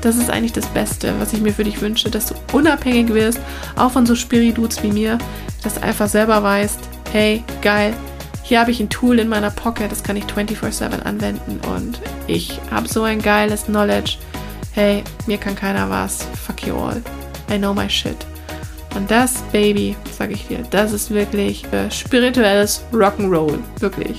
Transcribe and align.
Das 0.00 0.16
ist 0.16 0.30
eigentlich 0.30 0.52
das 0.52 0.66
Beste, 0.66 1.12
was 1.18 1.32
ich 1.32 1.40
mir 1.40 1.52
für 1.52 1.64
dich 1.64 1.80
wünsche, 1.80 2.10
dass 2.10 2.26
du 2.26 2.34
unabhängig 2.52 3.12
wirst, 3.12 3.40
auch 3.76 3.90
von 3.90 4.06
so 4.06 4.14
Spiridudes 4.14 4.82
wie 4.82 4.92
mir, 4.92 5.18
dass 5.62 5.74
du 5.74 5.82
einfach 5.82 6.08
selber 6.08 6.42
weißt, 6.42 6.78
hey, 7.12 7.42
geil, 7.62 7.92
hier 8.42 8.60
habe 8.60 8.70
ich 8.70 8.80
ein 8.80 8.88
Tool 8.88 9.18
in 9.18 9.28
meiner 9.28 9.50
Pocket, 9.50 9.90
das 9.90 10.02
kann 10.02 10.16
ich 10.16 10.24
24/7 10.24 11.02
anwenden 11.02 11.60
und 11.74 12.00
ich 12.26 12.60
habe 12.70 12.88
so 12.88 13.02
ein 13.02 13.20
geiles 13.20 13.64
Knowledge. 13.64 14.16
Hey, 14.72 15.02
mir 15.26 15.38
kann 15.38 15.54
keiner 15.54 15.90
was. 15.90 16.26
Fuck 16.46 16.66
you 16.66 16.74
all. 16.74 17.02
I 17.50 17.58
know 17.58 17.74
my 17.74 17.90
shit. 17.90 18.16
Und 18.94 19.10
das, 19.10 19.34
Baby, 19.52 19.96
sage 20.16 20.32
ich 20.32 20.46
dir, 20.46 20.60
das 20.70 20.92
ist 20.92 21.10
wirklich 21.10 21.64
äh, 21.72 21.90
spirituelles 21.90 22.84
Rock'n'Roll. 22.92 23.58
Wirklich. 23.80 24.18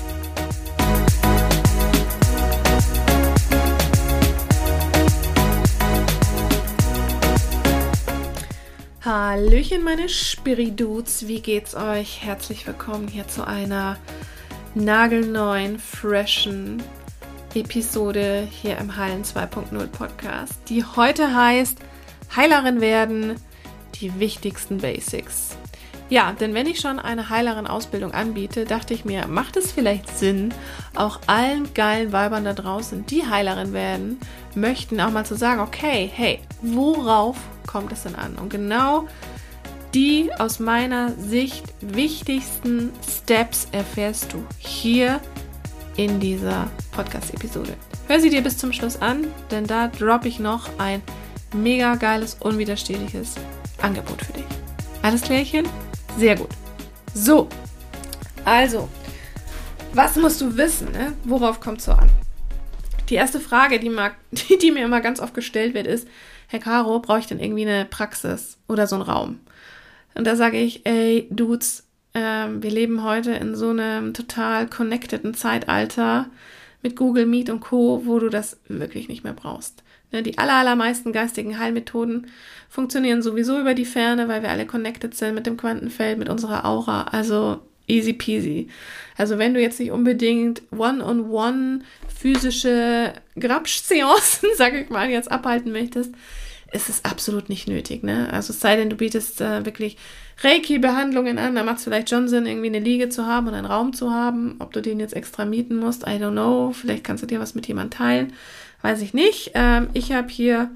Hallöchen, 9.31 9.81
meine 9.85 10.09
Spiridudes, 10.09 11.25
wie 11.25 11.39
geht's 11.39 11.73
euch? 11.73 12.21
Herzlich 12.21 12.67
willkommen 12.67 13.07
hier 13.07 13.29
zu 13.29 13.47
einer 13.47 13.97
nagelneuen, 14.75 15.79
freshen 15.79 16.83
Episode 17.55 18.45
hier 18.51 18.77
im 18.77 18.97
Heilen 18.97 19.23
2.0 19.23 19.87
Podcast, 19.87 20.55
die 20.67 20.83
heute 20.83 21.33
heißt 21.33 21.77
Heilerin 22.35 22.81
werden, 22.81 23.35
die 24.01 24.19
wichtigsten 24.19 24.79
Basics. 24.79 25.55
Ja, 26.09 26.33
denn 26.33 26.53
wenn 26.53 26.67
ich 26.67 26.81
schon 26.81 26.99
eine 26.99 27.29
Heilerin-Ausbildung 27.29 28.13
anbiete, 28.13 28.65
dachte 28.65 28.93
ich 28.93 29.05
mir, 29.05 29.27
macht 29.27 29.55
es 29.55 29.71
vielleicht 29.71 30.09
Sinn, 30.09 30.53
auch 30.93 31.21
allen 31.27 31.73
geilen 31.73 32.11
Weibern 32.11 32.43
da 32.43 32.51
draußen, 32.51 33.05
die 33.05 33.25
Heilerin 33.25 33.71
werden, 33.71 34.19
möchten, 34.55 34.99
auch 34.99 35.11
mal 35.11 35.25
zu 35.25 35.37
sagen, 35.37 35.61
okay, 35.61 36.11
hey, 36.13 36.41
worauf 36.61 37.37
kommt 37.67 37.91
es 37.91 38.03
denn 38.03 38.15
an? 38.15 38.35
Und 38.35 38.49
genau 38.49 39.07
die 39.93 40.31
aus 40.37 40.59
meiner 40.59 41.11
Sicht 41.13 41.65
wichtigsten 41.81 42.91
Steps 43.07 43.67
erfährst 43.71 44.31
du 44.31 44.45
hier 44.57 45.19
in 45.97 46.19
dieser 46.19 46.69
Podcast-Episode. 46.91 47.73
Hör 48.07 48.19
sie 48.19 48.29
dir 48.29 48.41
bis 48.41 48.57
zum 48.57 48.71
Schluss 48.71 49.01
an, 49.01 49.27
denn 49.51 49.67
da 49.67 49.87
droppe 49.87 50.27
ich 50.27 50.39
noch 50.39 50.69
ein 50.77 51.01
mega 51.53 51.95
geiles, 51.95 52.37
unwiderstehliches 52.39 53.35
Angebot 53.81 54.23
für 54.23 54.33
dich. 54.33 54.45
Alles 55.01 55.21
klärchen? 55.21 55.67
Sehr 56.17 56.35
gut. 56.35 56.49
So, 57.13 57.49
also, 58.45 58.87
was 59.93 60.15
musst 60.15 60.39
du 60.39 60.55
wissen? 60.55 60.91
Ne? 60.91 61.13
Worauf 61.25 61.59
kommt 61.59 61.79
es 61.79 61.85
so 61.85 61.91
an? 61.91 62.09
Die 63.11 63.15
erste 63.15 63.41
Frage, 63.41 63.77
die, 63.77 63.89
mag, 63.89 64.15
die, 64.31 64.57
die 64.57 64.71
mir 64.71 64.85
immer 64.85 65.01
ganz 65.01 65.19
oft 65.19 65.35
gestellt 65.35 65.75
wird, 65.75 65.85
ist, 65.85 66.07
Herr 66.47 66.59
Caro, 66.59 66.99
brauche 66.99 67.19
ich 67.19 67.27
denn 67.27 67.39
irgendwie 67.39 67.67
eine 67.67 67.85
Praxis 67.85 68.57
oder 68.67 68.87
so 68.87 68.95
einen 68.95 69.03
Raum? 69.03 69.39
Und 70.15 70.25
da 70.25 70.35
sage 70.35 70.57
ich, 70.57 70.85
ey, 70.85 71.27
Dudes, 71.29 71.85
ähm, 72.13 72.63
wir 72.63 72.71
leben 72.71 73.03
heute 73.03 73.31
in 73.31 73.55
so 73.55 73.69
einem 73.69 74.13
total 74.13 74.67
connecteden 74.67 75.33
Zeitalter 75.33 76.29
mit 76.81 76.95
Google 76.95 77.25
Meet 77.25 77.49
und 77.49 77.59
Co., 77.59 78.03
wo 78.05 78.19
du 78.19 78.29
das 78.29 78.59
wirklich 78.67 79.07
nicht 79.07 79.23
mehr 79.23 79.33
brauchst. 79.33 79.83
Ne, 80.11 80.23
die 80.23 80.37
allermeisten 80.37 81.13
geistigen 81.13 81.57
Heilmethoden 81.57 82.27
funktionieren 82.67 83.21
sowieso 83.21 83.59
über 83.59 83.73
die 83.73 83.85
Ferne, 83.85 84.27
weil 84.27 84.41
wir 84.41 84.49
alle 84.49 84.65
connected 84.65 85.15
sind 85.15 85.35
mit 85.35 85.45
dem 85.45 85.55
Quantenfeld, 85.55 86.17
mit 86.17 86.27
unserer 86.27 86.65
Aura. 86.65 87.03
Also 87.03 87.61
easy 87.87 88.13
peasy. 88.13 88.67
Also 89.17 89.37
wenn 89.37 89.53
du 89.53 89.61
jetzt 89.61 89.79
nicht 89.79 89.91
unbedingt 89.91 90.61
one-on-one 90.71 91.21
-on 91.21 91.79
-one 91.79 91.81
physische 92.07 93.13
Grabsch-Seancen, 93.39 94.49
sage 94.55 94.81
ich 94.81 94.89
mal, 94.89 95.09
jetzt 95.09 95.31
abhalten 95.31 95.71
möchtest, 95.71 96.13
ist 96.71 96.89
es 96.89 97.03
absolut 97.03 97.49
nicht 97.49 97.67
nötig. 97.67 98.03
Ne? 98.03 98.29
Also 98.31 98.53
es 98.53 98.59
sei 98.59 98.75
denn, 98.75 98.89
du 98.89 98.95
bietest 98.95 99.41
äh, 99.41 99.65
wirklich 99.65 99.97
Reiki-Behandlungen 100.41 101.37
an, 101.37 101.55
da 101.55 101.63
macht 101.63 101.77
es 101.77 101.83
vielleicht 101.83 102.09
schon 102.09 102.27
Sinn, 102.27 102.45
irgendwie 102.45 102.67
eine 102.67 102.79
Liege 102.79 103.09
zu 103.09 103.25
haben 103.25 103.47
und 103.47 103.53
einen 103.53 103.65
Raum 103.65 103.93
zu 103.93 104.11
haben. 104.11 104.55
Ob 104.59 104.71
du 104.71 104.81
den 104.81 104.99
jetzt 104.99 105.13
extra 105.13 105.45
mieten 105.45 105.75
musst, 105.77 106.03
I 106.03 106.11
don't 106.11 106.31
know. 106.31 106.71
Vielleicht 106.71 107.03
kannst 107.03 107.23
du 107.23 107.27
dir 107.27 107.39
was 107.39 107.55
mit 107.55 107.67
jemandem 107.67 107.97
teilen, 107.97 108.33
weiß 108.81 109.01
ich 109.01 109.13
nicht. 109.13 109.51
Ähm, 109.53 109.89
ich 109.93 110.13
habe 110.13 110.29
hier 110.29 110.71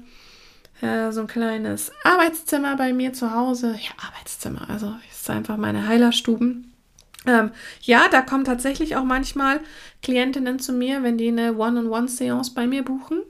äh, 0.82 1.10
so 1.10 1.22
ein 1.22 1.26
kleines 1.26 1.90
Arbeitszimmer 2.04 2.76
bei 2.76 2.92
mir 2.92 3.12
zu 3.12 3.34
Hause. 3.34 3.68
Ja, 3.80 3.90
Arbeitszimmer, 4.06 4.68
also 4.68 4.94
es 5.10 5.22
ist 5.22 5.30
einfach 5.30 5.56
meine 5.56 5.88
Heilerstuben. 5.88 6.75
Ähm, 7.26 7.50
ja, 7.82 8.08
da 8.10 8.22
kommen 8.22 8.44
tatsächlich 8.44 8.96
auch 8.96 9.04
manchmal 9.04 9.60
Klientinnen 10.02 10.58
zu 10.58 10.72
mir, 10.72 11.02
wenn 11.02 11.18
die 11.18 11.28
eine 11.28 11.56
One-on-One-Seance 11.56 12.54
bei 12.54 12.66
mir 12.66 12.84
buchen 12.84 13.22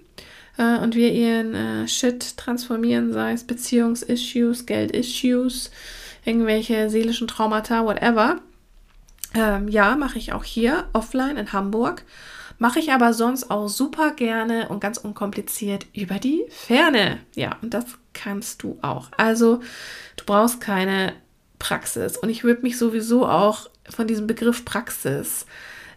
äh, 0.59 0.79
und 0.79 0.95
wir 0.95 1.13
ihren 1.13 1.55
äh, 1.55 1.89
Shit 1.89 2.37
transformieren, 2.37 3.13
sei 3.13 3.33
es 3.33 3.45
Beziehungsissues, 3.45 4.67
Geldissues, 4.67 5.71
irgendwelche 6.25 6.91
seelischen 6.91 7.29
Traumata, 7.29 7.85
whatever. 7.85 8.41
Ähm, 9.35 9.69
ja, 9.69 9.97
mache 9.97 10.19
ich 10.19 10.33
auch 10.33 10.45
hier 10.45 10.89
offline 10.93 11.37
in 11.37 11.53
Hamburg. 11.53 12.05
Mache 12.59 12.79
ich 12.79 12.93
aber 12.93 13.13
sonst 13.13 13.51
auch 13.51 13.69
super 13.69 14.13
gerne 14.13 14.69
und 14.71 14.81
ganz 14.81 14.97
unkompliziert 14.97 15.87
über 15.93 16.19
die 16.19 16.45
Ferne. 16.49 17.19
Ja, 17.35 17.57
und 17.61 17.75
das 17.75 17.85
kannst 18.15 18.63
du 18.63 18.79
auch. 18.81 19.11
Also, 19.19 19.61
du 20.17 20.25
brauchst 20.25 20.61
keine 20.61 21.13
Praxis. 21.59 22.17
Und 22.17 22.31
ich 22.31 22.45
würde 22.45 22.63
mich 22.63 22.79
sowieso 22.79 23.27
auch 23.27 23.69
von 23.91 24.07
diesem 24.07 24.27
Begriff 24.27 24.65
Praxis 24.65 25.47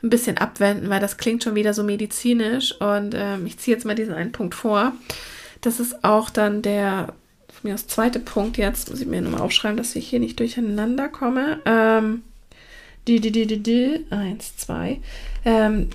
ein 0.01 0.09
bisschen 0.09 0.37
abwenden, 0.37 0.89
weil 0.89 0.99
das 0.99 1.17
klingt 1.17 1.43
schon 1.43 1.55
wieder 1.55 1.73
so 1.73 1.83
medizinisch. 1.83 2.79
Und 2.79 3.13
ähm, 3.15 3.45
ich 3.45 3.57
ziehe 3.57 3.75
jetzt 3.75 3.85
mal 3.85 3.95
diesen 3.95 4.13
einen 4.13 4.31
Punkt 4.31 4.55
vor. 4.55 4.93
Das 5.61 5.79
ist 5.79 6.03
auch 6.03 6.29
dann 6.29 6.61
der, 6.61 7.13
von 7.47 7.69
mir 7.69 7.73
aus 7.73 7.87
zweite 7.87 8.19
Punkt 8.19 8.57
jetzt, 8.57 8.89
muss 8.89 9.01
ich 9.01 9.07
mir 9.07 9.21
nochmal 9.21 9.41
aufschreiben, 9.41 9.77
dass 9.77 9.95
ich 9.95 10.07
hier 10.07 10.19
nicht 10.19 10.39
durcheinander 10.39 11.09
komme. 11.09 11.59
Ähm, 11.65 12.23
die, 13.07 13.19
die, 13.19 13.31
die, 13.31 13.47
die, 13.47 13.61
die, 13.61 14.05
eins, 14.09 14.55
zwei. 14.55 15.01
Ähm, 15.43 15.89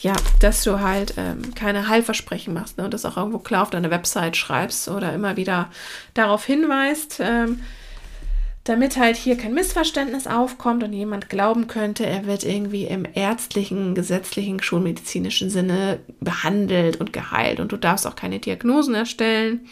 ja, 0.00 0.14
dass 0.40 0.62
du 0.62 0.80
halt 0.80 1.14
ähm, 1.16 1.54
keine 1.54 1.88
Heilversprechen 1.88 2.52
machst 2.52 2.78
ne, 2.78 2.84
und 2.84 2.94
das 2.94 3.04
auch 3.04 3.16
irgendwo 3.16 3.38
klar 3.38 3.62
auf 3.62 3.70
deine 3.70 3.90
Website 3.90 4.36
schreibst 4.36 4.88
oder 4.88 5.12
immer 5.12 5.36
wieder 5.36 5.70
darauf 6.14 6.44
hinweist. 6.44 7.18
Ähm, 7.20 7.60
damit 8.68 8.96
halt 8.96 9.16
hier 9.16 9.36
kein 9.36 9.54
Missverständnis 9.54 10.26
aufkommt 10.26 10.82
und 10.82 10.92
jemand 10.92 11.28
glauben 11.28 11.66
könnte, 11.66 12.04
er 12.04 12.26
wird 12.26 12.44
irgendwie 12.44 12.84
im 12.84 13.06
ärztlichen, 13.14 13.94
gesetzlichen, 13.94 14.62
schulmedizinischen 14.62 15.50
Sinne 15.50 16.00
behandelt 16.20 17.00
und 17.00 17.12
geheilt 17.12 17.60
und 17.60 17.72
du 17.72 17.76
darfst 17.76 18.06
auch 18.06 18.16
keine 18.16 18.38
Diagnosen 18.38 18.94
erstellen. 18.94 19.66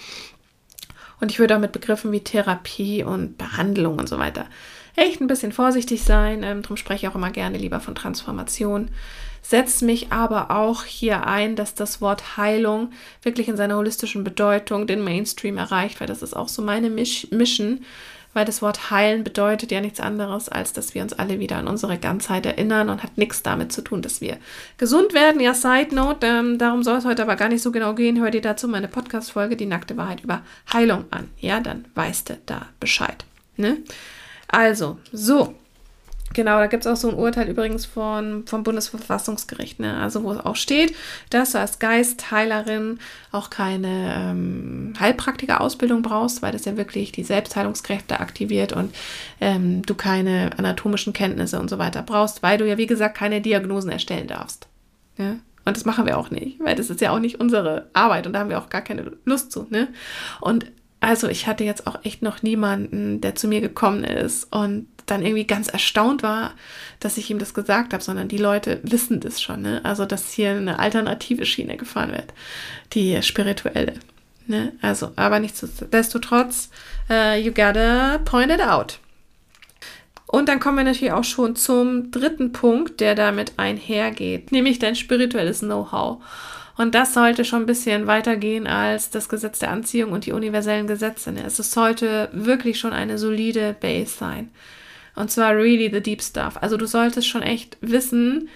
Und 1.21 1.31
ich 1.31 1.39
würde 1.39 1.57
auch 1.57 1.61
mit 1.61 1.73
Begriffen 1.73 2.13
wie 2.13 2.21
Therapie 2.21 3.03
und 3.03 3.39
Behandlung 3.39 3.99
und 3.99 4.09
so 4.09 4.19
weiter 4.19 4.47
echt 4.97 5.21
ein 5.21 5.27
bisschen 5.27 5.53
vorsichtig 5.53 6.03
sein. 6.03 6.43
Ähm, 6.43 6.63
darum 6.63 6.77
spreche 6.77 7.07
ich 7.07 7.13
auch 7.13 7.17
immer 7.17 7.31
gerne 7.31 7.59
lieber 7.59 7.81
von 7.81 7.95
Transformation. 7.95 8.91
Setze 9.43 9.85
mich 9.85 10.11
aber 10.11 10.51
auch 10.51 10.85
hier 10.85 11.27
ein, 11.27 11.57
dass 11.57 11.75
das 11.75 12.01
Wort 12.01 12.37
Heilung 12.37 12.93
wirklich 13.23 13.49
in 13.49 13.57
seiner 13.57 13.77
holistischen 13.77 14.25
Bedeutung 14.25 14.87
den 14.87 15.05
Mainstream 15.05 15.59
erreicht, 15.59 16.01
weil 16.01 16.07
das 16.07 16.23
ist 16.23 16.35
auch 16.35 16.49
so 16.49 16.63
meine 16.63 16.89
Mission 16.89 17.85
weil 18.35 18.45
das 18.45 18.61
Wort 18.61 18.91
heilen 18.91 19.25
bedeutet 19.25 19.71
ja 19.71 19.81
nichts 19.81 20.01
anderes, 20.01 20.49
als 20.49 20.73
dass 20.73 20.95
wir 20.95 21.03
uns 21.03 21.15
alle 21.15 21.39
wieder 21.39 21.57
an 21.57 21.69
unsere 21.69 21.97
Ganzheit 21.97 22.45
erinnern 22.45 22.91
und 22.91 23.03
hat 23.03 23.17
nichts 23.17 23.43
damit 23.43 23.73
zu 23.73 23.83
tun, 23.83 24.03
dass 24.03 24.21
wir 24.21 24.37
gesund 24.77 25.15
werden. 25.15 25.41
Ja, 25.41 25.55
Side 25.55 25.95
Note, 25.95 26.27
ähm, 26.27 26.59
darum 26.59 26.83
soll 26.83 26.99
es 26.99 27.05
heute 27.05 27.23
aber 27.23 27.37
gar 27.37 27.49
nicht 27.49 27.63
so 27.63 27.73
genau 27.73 27.95
gehen. 27.95 28.21
Hör 28.21 28.31
dir 28.31 28.43
dazu 28.43 28.69
meine 28.69 28.89
Podcast-Folge, 28.89 29.57
die 29.57 29.67
nackte 29.67 29.97
Wahrheit 29.97 30.23
über 30.23 30.43
Heilung 30.73 31.07
an. 31.11 31.31
Ja, 31.39 31.61
dann 31.61 31.87
weißt 31.95 32.31
du 32.31 32.39
da 32.45 32.67
Bescheid. 32.81 33.25
Ne? 33.57 33.79
Also, 34.49 34.99
so. 35.13 35.55
Genau, 36.35 36.59
da 36.59 36.67
gibt 36.67 36.85
es 36.85 36.93
auch 36.93 36.97
so 36.97 37.09
ein 37.09 37.15
Urteil 37.15 37.49
übrigens 37.49 37.87
von, 37.87 38.45
vom 38.47 38.65
Bundesverfassungsgericht, 38.65 39.79
ne? 39.79 39.97
also 39.99 40.25
wo 40.25 40.33
es 40.33 40.41
auch 40.41 40.57
steht, 40.57 40.95
dass 41.31 41.53
du 41.53 41.61
als 41.61 41.79
Geistheilerin 41.79 42.99
auch 43.31 43.51
keine 43.51 44.15
ähm, 44.17 44.95
Heilpraktiker-Ausbildung 44.99 46.03
brauchst, 46.03 46.43
weil 46.43 46.51
das 46.51 46.65
ja 46.65 46.77
wirklich 46.77 47.13
die 47.13 47.23
Selbstheilungskräfte 47.23 48.19
aktiviert 48.19 48.73
und 48.73 48.93
ähm, 49.41 49.83
du 49.83 49.95
keine 49.95 50.51
anatomischen 50.59 51.13
Kenntnisse 51.13 51.61
und 51.61 51.71
so 51.71 51.79
weiter 51.79 52.03
brauchst, 52.03 52.43
weil 52.43 52.59
du 52.59 52.67
ja, 52.69 52.77
wie 52.79 52.89
gesagt, 52.89 53.17
keine 53.17 53.41
Diagnosen 53.41 53.91
erstellen 53.91 54.27
darfst. 54.27 54.67
Ne? 55.17 55.39
Und 55.65 55.77
das 55.77 55.85
machen 55.85 56.05
wir 56.05 56.19
auch 56.19 56.33
nicht, 56.33 56.59
weil 56.59 56.75
das 56.75 56.91
ist 56.91 57.01
ja 57.01 57.13
auch 57.13 57.21
nicht 57.21 57.39
unsere 57.41 57.89
Arbeit 57.93 58.27
und 58.27 58.33
da 58.33 58.41
haben 58.41 58.51
wir 58.51 58.59
auch 58.59 58.71
gar 58.71 58.83
keine 58.83 59.13
Lust 59.25 59.53
zu. 59.53 59.69
Ne? 59.71 59.87
Und 60.41 60.67
also 60.99 61.29
ich 61.29 61.47
hatte 61.47 61.63
jetzt 61.65 61.87
auch 61.87 62.03
echt 62.03 62.23
noch 62.23 62.43
niemanden, 62.43 63.21
der 63.21 63.37
zu 63.37 63.47
mir 63.47 63.61
gekommen 63.61 64.03
ist 64.03 64.53
und 64.53 64.89
dann 65.07 65.23
irgendwie 65.23 65.47
ganz 65.47 65.69
erstaunt 65.69 66.23
war, 66.23 66.53
dass 67.01 67.19
ich 67.19 67.31
ihm 67.31 67.39
das 67.39 67.55
gesagt 67.55 67.93
habe, 67.93 68.03
sondern 68.03 68.29
die 68.29 68.39
Leute 68.39 68.81
wissen 68.83 69.21
das 69.21 69.41
schon. 69.43 69.63
Ne? 69.63 69.81
Also, 69.85 70.07
dass 70.07 70.33
hier 70.33 70.51
eine 70.51 70.79
alternative 70.79 71.47
Schiene 71.47 71.77
gefahren 71.77 72.13
wird, 72.13 72.33
die 72.93 73.21
spirituelle. 73.23 73.95
Ne? 74.47 74.73
Also, 74.83 75.13
aber 75.17 75.41
nichtsdestotrotz, 75.41 76.71
uh, 77.11 77.35
you 77.35 77.53
gotta 77.53 78.19
point 78.25 78.53
it 78.53 78.61
out. 78.61 78.99
Und 80.27 80.49
dann 80.49 80.59
kommen 80.59 80.79
wir 80.79 80.85
natürlich 80.85 81.13
auch 81.13 81.25
schon 81.25 81.55
zum 81.55 82.11
dritten 82.11 82.53
Punkt, 82.53 83.01
der 83.01 83.15
damit 83.15 83.53
einhergeht, 83.57 84.51
nämlich 84.53 84.79
dein 84.79 84.97
spirituelles 84.97 85.61
Know-how. 85.61 86.23
Und 86.77 86.95
das 86.95 87.15
sollte 87.15 87.45
schon 87.45 87.63
ein 87.63 87.67
bisschen 87.67 88.07
weitergehen 88.07 88.67
als 88.67 89.11
das 89.11 89.29
Gesetz 89.29 89.61
der 89.61 89.71
Anziehung 89.71 90.11
und 90.11 90.27
die 90.27 90.33
universellen 90.33 90.89
Gesetze. 90.89 91.31
Ne? 91.31 91.45
Es 91.47 91.57
sollte 91.59 92.31
wirklich 92.33 92.81
schon 92.81 92.93
eine 92.93 93.17
solide 93.17 93.77
Base 93.79 94.11
sein. 94.11 94.51
Und 95.15 95.31
zwar 95.31 95.55
really 95.55 95.91
the 95.93 96.01
deep 96.01 96.23
stuff. 96.23 96.57
Also 96.61 96.77
du 96.77 96.87
solltest 96.87 97.29
schon 97.29 97.43
echt 97.43 97.77
wissen, 97.81 98.49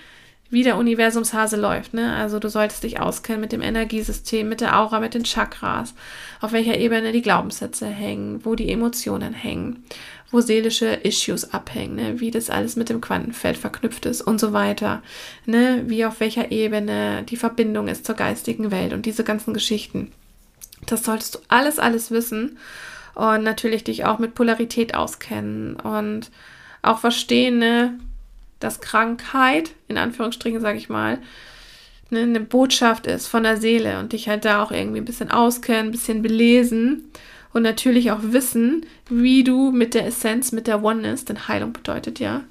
wie 0.51 0.63
der 0.63 0.77
Universumshase 0.77 1.57
läuft. 1.57 1.95
Ne? 1.95 2.15
Also 2.15 2.39
du 2.39 2.49
solltest 2.49 2.83
dich 2.83 3.01
auskennen 3.01 3.41
mit 3.41 3.53
dem 3.53 3.61
Energiesystem, 3.61 4.49
mit 4.49 4.61
der 4.61 4.79
Aura, 4.79 4.99
mit 4.99 5.15
den 5.15 5.25
Chakras, 5.25 5.95
auf 6.41 6.53
welcher 6.53 6.79
Ebene 6.79 7.13
die 7.13 7.23
Glaubenssätze 7.23 7.87
hängen, 7.87 8.45
wo 8.45 8.55
die 8.55 8.71
Emotionen 8.71 9.35
hängen, 9.35 9.85
wo 10.31 10.41
seelische 10.41 10.87
Issues 10.87 11.53
abhängen, 11.53 11.97
ne? 11.97 12.21
wie 12.21 12.31
das 12.31 12.51
alles 12.51 12.77
mit 12.77 12.89
dem 12.89 13.01
Quantenfeld 13.01 13.59
verknüpft 13.59 14.07
ist 14.07 14.23
und 14.23 14.41
so 14.41 14.53
weiter. 14.53 15.03
Ne? 15.45 15.85
Wie 15.87 16.05
auf 16.07 16.21
welcher 16.21 16.51
Ebene 16.51 17.25
die 17.25 17.37
Verbindung 17.37 17.89
ist 17.89 18.07
zur 18.07 18.15
geistigen 18.15 18.71
Welt 18.71 18.95
und 18.95 19.05
diese 19.05 19.25
ganzen 19.25 19.53
Geschichten. 19.53 20.13
Das 20.87 21.05
solltest 21.05 21.35
du 21.35 21.39
alles, 21.49 21.79
alles 21.79 22.11
wissen 22.11 22.57
und 23.19 23.43
natürlich 23.43 23.83
dich 23.83 24.05
auch 24.05 24.21
mit 24.21 24.37
Polarität 24.37 24.95
auskennen 24.95 25.75
und 25.75 26.31
auch 26.83 27.01
verstehen, 27.01 27.59
ne, 27.59 27.99
dass 28.61 28.81
Krankheit, 28.81 29.73
in 29.89 29.99
Anführungsstrichen 29.99 30.61
sage 30.61 30.79
ich 30.79 30.89
mal, 30.89 31.19
ne, 32.11 32.21
eine 32.21 32.39
Botschaft 32.39 33.09
ist 33.09 33.27
von 33.27 33.43
der 33.43 33.57
Seele 33.57 33.99
und 33.99 34.13
dich 34.13 34.29
halt 34.29 34.45
da 34.45 34.63
auch 34.63 34.71
irgendwie 34.71 35.01
ein 35.01 35.05
bisschen 35.05 35.33
auskennen, 35.33 35.87
ein 35.87 35.91
bisschen 35.91 36.23
belesen 36.23 37.11
und 37.53 37.63
natürlich 37.63 38.13
auch 38.13 38.21
wissen, 38.23 38.87
wie 39.11 39.43
du 39.43 39.73
mit 39.73 39.95
der 39.95 40.07
Essenz, 40.07 40.53
mit 40.53 40.69
der 40.69 40.85
Oneness, 40.85 41.25
denn 41.25 41.49
Heilung 41.49 41.73
bedeutet 41.73 42.21
ja, 42.21 42.45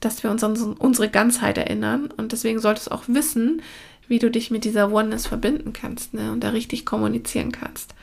dass 0.00 0.24
wir 0.24 0.32
uns 0.32 0.42
an 0.42 0.56
unsere 0.76 1.08
Ganzheit 1.08 1.56
erinnern 1.56 2.12
und 2.16 2.32
deswegen 2.32 2.58
solltest 2.58 2.88
du 2.88 2.90
auch 2.90 3.04
wissen, 3.06 3.62
wie 4.08 4.18
du 4.18 4.28
dich 4.28 4.50
mit 4.50 4.64
dieser 4.64 4.90
Oneness 4.90 5.28
verbinden 5.28 5.72
kannst 5.72 6.14
ne, 6.14 6.32
und 6.32 6.42
da 6.42 6.48
richtig 6.48 6.84
kommunizieren 6.84 7.52
kannst 7.52 7.94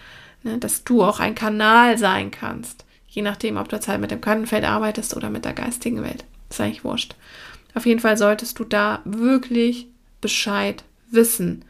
ne, 0.44 0.58
dass 0.58 0.84
du 0.84 1.04
auch 1.04 1.20
ein 1.20 1.36
Kanal 1.36 1.98
sein 1.98 2.32
kannst. 2.32 2.86
Je 3.08 3.22
nachdem, 3.22 3.58
ob 3.58 3.70
du 3.70 3.76
jetzt 3.76 3.88
halt 3.88 4.02
mit 4.02 4.12
dem 4.12 4.22
Quantenfeld 4.22 4.64
arbeitest 4.64 5.16
oder 5.16 5.30
mit 5.30 5.46
der 5.46 5.54
geistigen 5.54 6.04
Welt. 6.04 6.26
ist 6.50 6.62
eigentlich 6.62 6.84
wurscht. 6.84 7.16
Auf 7.74 7.86
jeden 7.86 8.00
Fall 8.00 8.18
solltest 8.18 8.60
du 8.60 8.64
da 8.64 9.02
wirklich 9.06 9.88
Bescheid 10.22 10.84
wissen. 11.10 11.64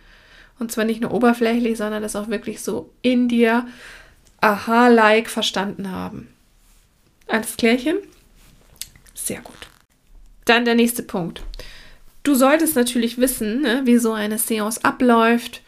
Und 0.59 0.71
zwar 0.71 0.85
nicht 0.85 1.01
nur 1.01 1.13
oberflächlich, 1.13 1.77
sondern 1.77 2.01
das 2.01 2.15
auch 2.15 2.29
wirklich 2.29 2.61
so 2.61 2.91
in 3.01 3.27
dir 3.27 3.67
aha-like 4.41 5.29
verstanden 5.29 5.91
haben. 5.91 6.29
Alles 7.27 7.57
Klärchen? 7.57 7.97
Sehr 9.13 9.41
gut. 9.41 9.67
Dann 10.45 10.65
der 10.65 10.75
nächste 10.75 11.03
Punkt. 11.03 11.43
Du 12.23 12.35
solltest 12.35 12.75
natürlich 12.75 13.17
wissen, 13.17 13.61
ne, 13.61 13.81
wie 13.85 13.97
so 13.97 14.13
eine 14.13 14.37
Seance 14.37 14.83
abläuft, 14.83 15.61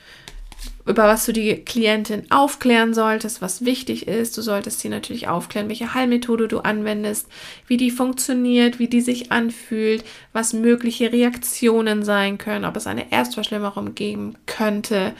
über 0.85 1.03
was 1.03 1.25
du 1.25 1.33
die 1.33 1.55
Klientin 1.55 2.31
aufklären 2.31 2.93
solltest, 2.93 3.41
was 3.41 3.63
wichtig 3.65 4.07
ist. 4.07 4.37
Du 4.37 4.41
solltest 4.41 4.79
sie 4.79 4.89
natürlich 4.89 5.27
aufklären, 5.27 5.67
welche 5.67 5.93
Heilmethode 5.93 6.47
du 6.47 6.59
anwendest, 6.59 7.27
wie 7.67 7.77
die 7.77 7.91
funktioniert, 7.91 8.79
wie 8.79 8.87
die 8.87 9.01
sich 9.01 9.31
anfühlt, 9.31 10.03
was 10.33 10.53
mögliche 10.53 11.11
Reaktionen 11.11 12.03
sein 12.03 12.37
können, 12.37 12.65
ob 12.65 12.75
es 12.75 12.87
eine 12.87 13.11
Erstverschlimmerung 13.11 13.93
geben 13.93 14.35
könnte, 14.45 15.13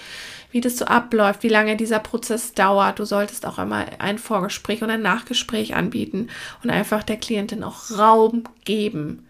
wie 0.51 0.61
das 0.61 0.77
so 0.77 0.85
abläuft, 0.85 1.43
wie 1.43 1.49
lange 1.49 1.75
dieser 1.75 1.99
Prozess 1.99 2.53
dauert. 2.53 2.97
Du 2.97 3.05
solltest 3.05 3.45
auch 3.45 3.59
einmal 3.59 3.85
ein 3.99 4.17
Vorgespräch 4.17 4.81
und 4.81 4.89
ein 4.89 5.01
Nachgespräch 5.01 5.75
anbieten 5.75 6.29
und 6.63 6.69
einfach 6.69 7.03
der 7.03 7.17
Klientin 7.17 7.63
auch 7.63 7.91
Raum 7.97 8.43
geben. 8.65 9.27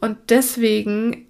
Und 0.00 0.16
deswegen 0.28 1.26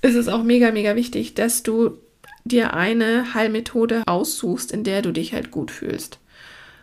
ist 0.00 0.14
es 0.14 0.28
auch 0.28 0.42
mega, 0.42 0.70
mega 0.70 0.96
wichtig, 0.96 1.34
dass 1.34 1.62
du 1.62 1.98
dir 2.44 2.74
eine 2.74 3.34
Heilmethode 3.34 4.02
aussuchst, 4.06 4.70
in 4.72 4.84
der 4.84 5.02
du 5.02 5.12
dich 5.12 5.32
halt 5.32 5.50
gut 5.50 5.70
fühlst. 5.70 6.18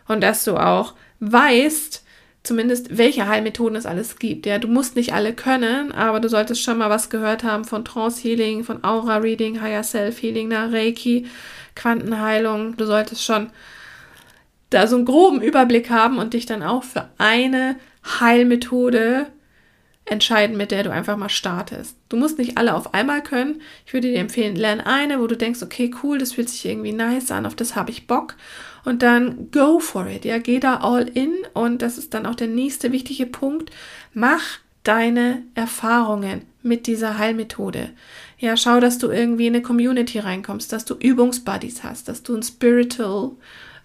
Und 0.08 0.20
dass 0.20 0.44
du 0.44 0.56
auch 0.56 0.94
weißt, 1.20 2.04
zumindest 2.42 2.98
welche 2.98 3.28
Heilmethoden 3.28 3.76
es 3.76 3.86
alles 3.86 4.18
gibt. 4.18 4.46
Ja, 4.46 4.58
du 4.58 4.68
musst 4.68 4.96
nicht 4.96 5.14
alle 5.14 5.32
können, 5.32 5.92
aber 5.92 6.18
du 6.18 6.28
solltest 6.28 6.62
schon 6.62 6.78
mal 6.78 6.90
was 6.90 7.10
gehört 7.10 7.44
haben 7.44 7.64
von 7.64 7.84
Trance 7.84 8.20
Healing, 8.20 8.64
von 8.64 8.82
Aura 8.82 9.18
Reading, 9.18 9.62
Higher 9.62 9.84
Self 9.84 10.20
Healing, 10.20 10.48
nach 10.48 10.72
Reiki, 10.72 11.26
Quantenheilung. 11.76 12.76
Du 12.76 12.84
solltest 12.84 13.24
schon 13.24 13.50
da 14.70 14.86
so 14.86 14.96
einen 14.96 15.04
groben 15.04 15.40
Überblick 15.40 15.90
haben 15.90 16.18
und 16.18 16.34
dich 16.34 16.46
dann 16.46 16.62
auch 16.62 16.82
für 16.82 17.08
eine 17.18 17.76
Heilmethode 18.20 19.26
entscheiden, 20.04 20.56
mit 20.56 20.70
der 20.70 20.82
du 20.82 20.90
einfach 20.90 21.16
mal 21.16 21.28
startest. 21.28 21.96
Du 22.08 22.16
musst 22.16 22.38
nicht 22.38 22.58
alle 22.58 22.74
auf 22.74 22.92
einmal 22.92 23.22
können. 23.22 23.62
Ich 23.86 23.92
würde 23.92 24.08
dir 24.08 24.18
empfehlen, 24.18 24.56
lern 24.56 24.80
eine, 24.80 25.20
wo 25.20 25.26
du 25.26 25.36
denkst, 25.36 25.62
okay, 25.62 25.92
cool, 26.02 26.18
das 26.18 26.32
fühlt 26.32 26.48
sich 26.48 26.66
irgendwie 26.66 26.92
nice 26.92 27.30
an, 27.30 27.46
auf 27.46 27.54
das 27.54 27.76
habe 27.76 27.90
ich 27.90 28.06
Bock. 28.06 28.36
Und 28.84 29.02
dann 29.02 29.50
go 29.52 29.78
for 29.78 30.06
it. 30.08 30.24
Ja, 30.24 30.38
geh 30.38 30.58
da 30.58 30.78
all 30.78 31.08
in. 31.08 31.34
Und 31.54 31.82
das 31.82 31.98
ist 31.98 32.14
dann 32.14 32.26
auch 32.26 32.34
der 32.34 32.48
nächste 32.48 32.90
wichtige 32.90 33.26
Punkt. 33.26 33.70
Mach 34.12 34.42
deine 34.82 35.44
Erfahrungen 35.54 36.42
mit 36.62 36.88
dieser 36.88 37.18
Heilmethode. 37.18 37.90
Ja, 38.38 38.56
schau, 38.56 38.80
dass 38.80 38.98
du 38.98 39.08
irgendwie 39.08 39.46
in 39.46 39.54
eine 39.54 39.62
Community 39.62 40.18
reinkommst, 40.18 40.72
dass 40.72 40.84
du 40.84 40.94
Übungsbuddies 40.94 41.84
hast, 41.84 42.08
dass 42.08 42.24
du 42.24 42.34
ein 42.34 42.42
Spiritual 42.42 43.32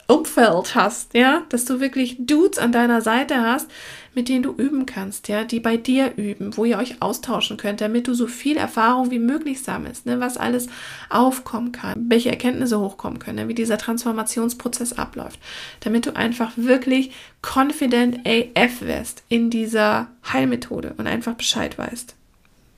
Umfeld 0.08 0.74
hast, 0.74 1.14
ja, 1.14 1.44
dass 1.50 1.66
du 1.66 1.82
wirklich 1.82 2.16
Dudes 2.18 2.58
an 2.58 2.72
deiner 2.72 3.02
Seite 3.02 3.42
hast, 3.42 3.70
mit 4.18 4.30
denen 4.30 4.42
du 4.42 4.52
üben 4.52 4.88
kannst, 4.88 5.28
ja, 5.28 5.44
die 5.44 5.60
bei 5.60 5.78
dir 5.78 6.14
üben, 6.16 6.58
wo 6.58 6.66
ihr 6.66 6.80
euch 6.80 7.04
austauschen 7.04 7.56
könnt, 7.56 7.82
damit 7.82 8.08
du 8.08 8.16
so 8.16 8.26
viel 8.26 8.58
Erfahrung 8.58 9.12
wie 9.12 9.20
möglich 9.20 9.62
sammelst, 9.62 10.08
ne, 10.08 10.20
was 10.20 10.38
alles 10.38 10.70
aufkommen 11.12 11.72
kann, 11.72 12.08
welche 12.10 12.32
Erkenntnisse 12.32 12.80
hochkommen 12.80 13.20
können, 13.20 13.36
ne, 13.36 13.48
wie 13.48 13.54
dieser 13.54 13.78
Transformationsprozess 13.78 14.94
abläuft, 14.94 15.40
damit 15.82 16.08
du 16.08 16.16
einfach 16.16 16.52
wirklich 16.56 17.12
confident 17.44 18.22
AF 18.26 18.82
wirst 18.82 19.22
in 19.30 19.52
dieser 19.52 20.08
Heilmethode 20.34 20.96
und 20.98 21.06
einfach 21.06 21.36
Bescheid 21.36 21.78
weißt. 21.78 22.16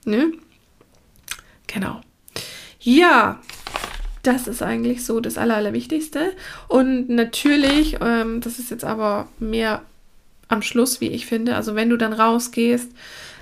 Ne? 0.03 0.33
Genau. 1.67 2.01
Ja, 2.81 3.39
das 4.23 4.49
ist 4.49 4.61
eigentlich 4.61 5.05
so 5.05 5.21
das 5.21 5.37
Aller, 5.37 5.55
Allerwichtigste. 5.55 6.33
Und 6.67 7.07
natürlich, 7.07 7.97
ähm, 8.01 8.41
das 8.41 8.59
ist 8.59 8.71
jetzt 8.71 8.83
aber 8.83 9.29
mehr 9.39 9.83
am 10.49 10.61
Schluss, 10.61 10.99
wie 10.99 11.07
ich 11.07 11.25
finde, 11.25 11.55
also 11.55 11.75
wenn 11.75 11.89
du 11.89 11.97
dann 11.97 12.11
rausgehst 12.11 12.91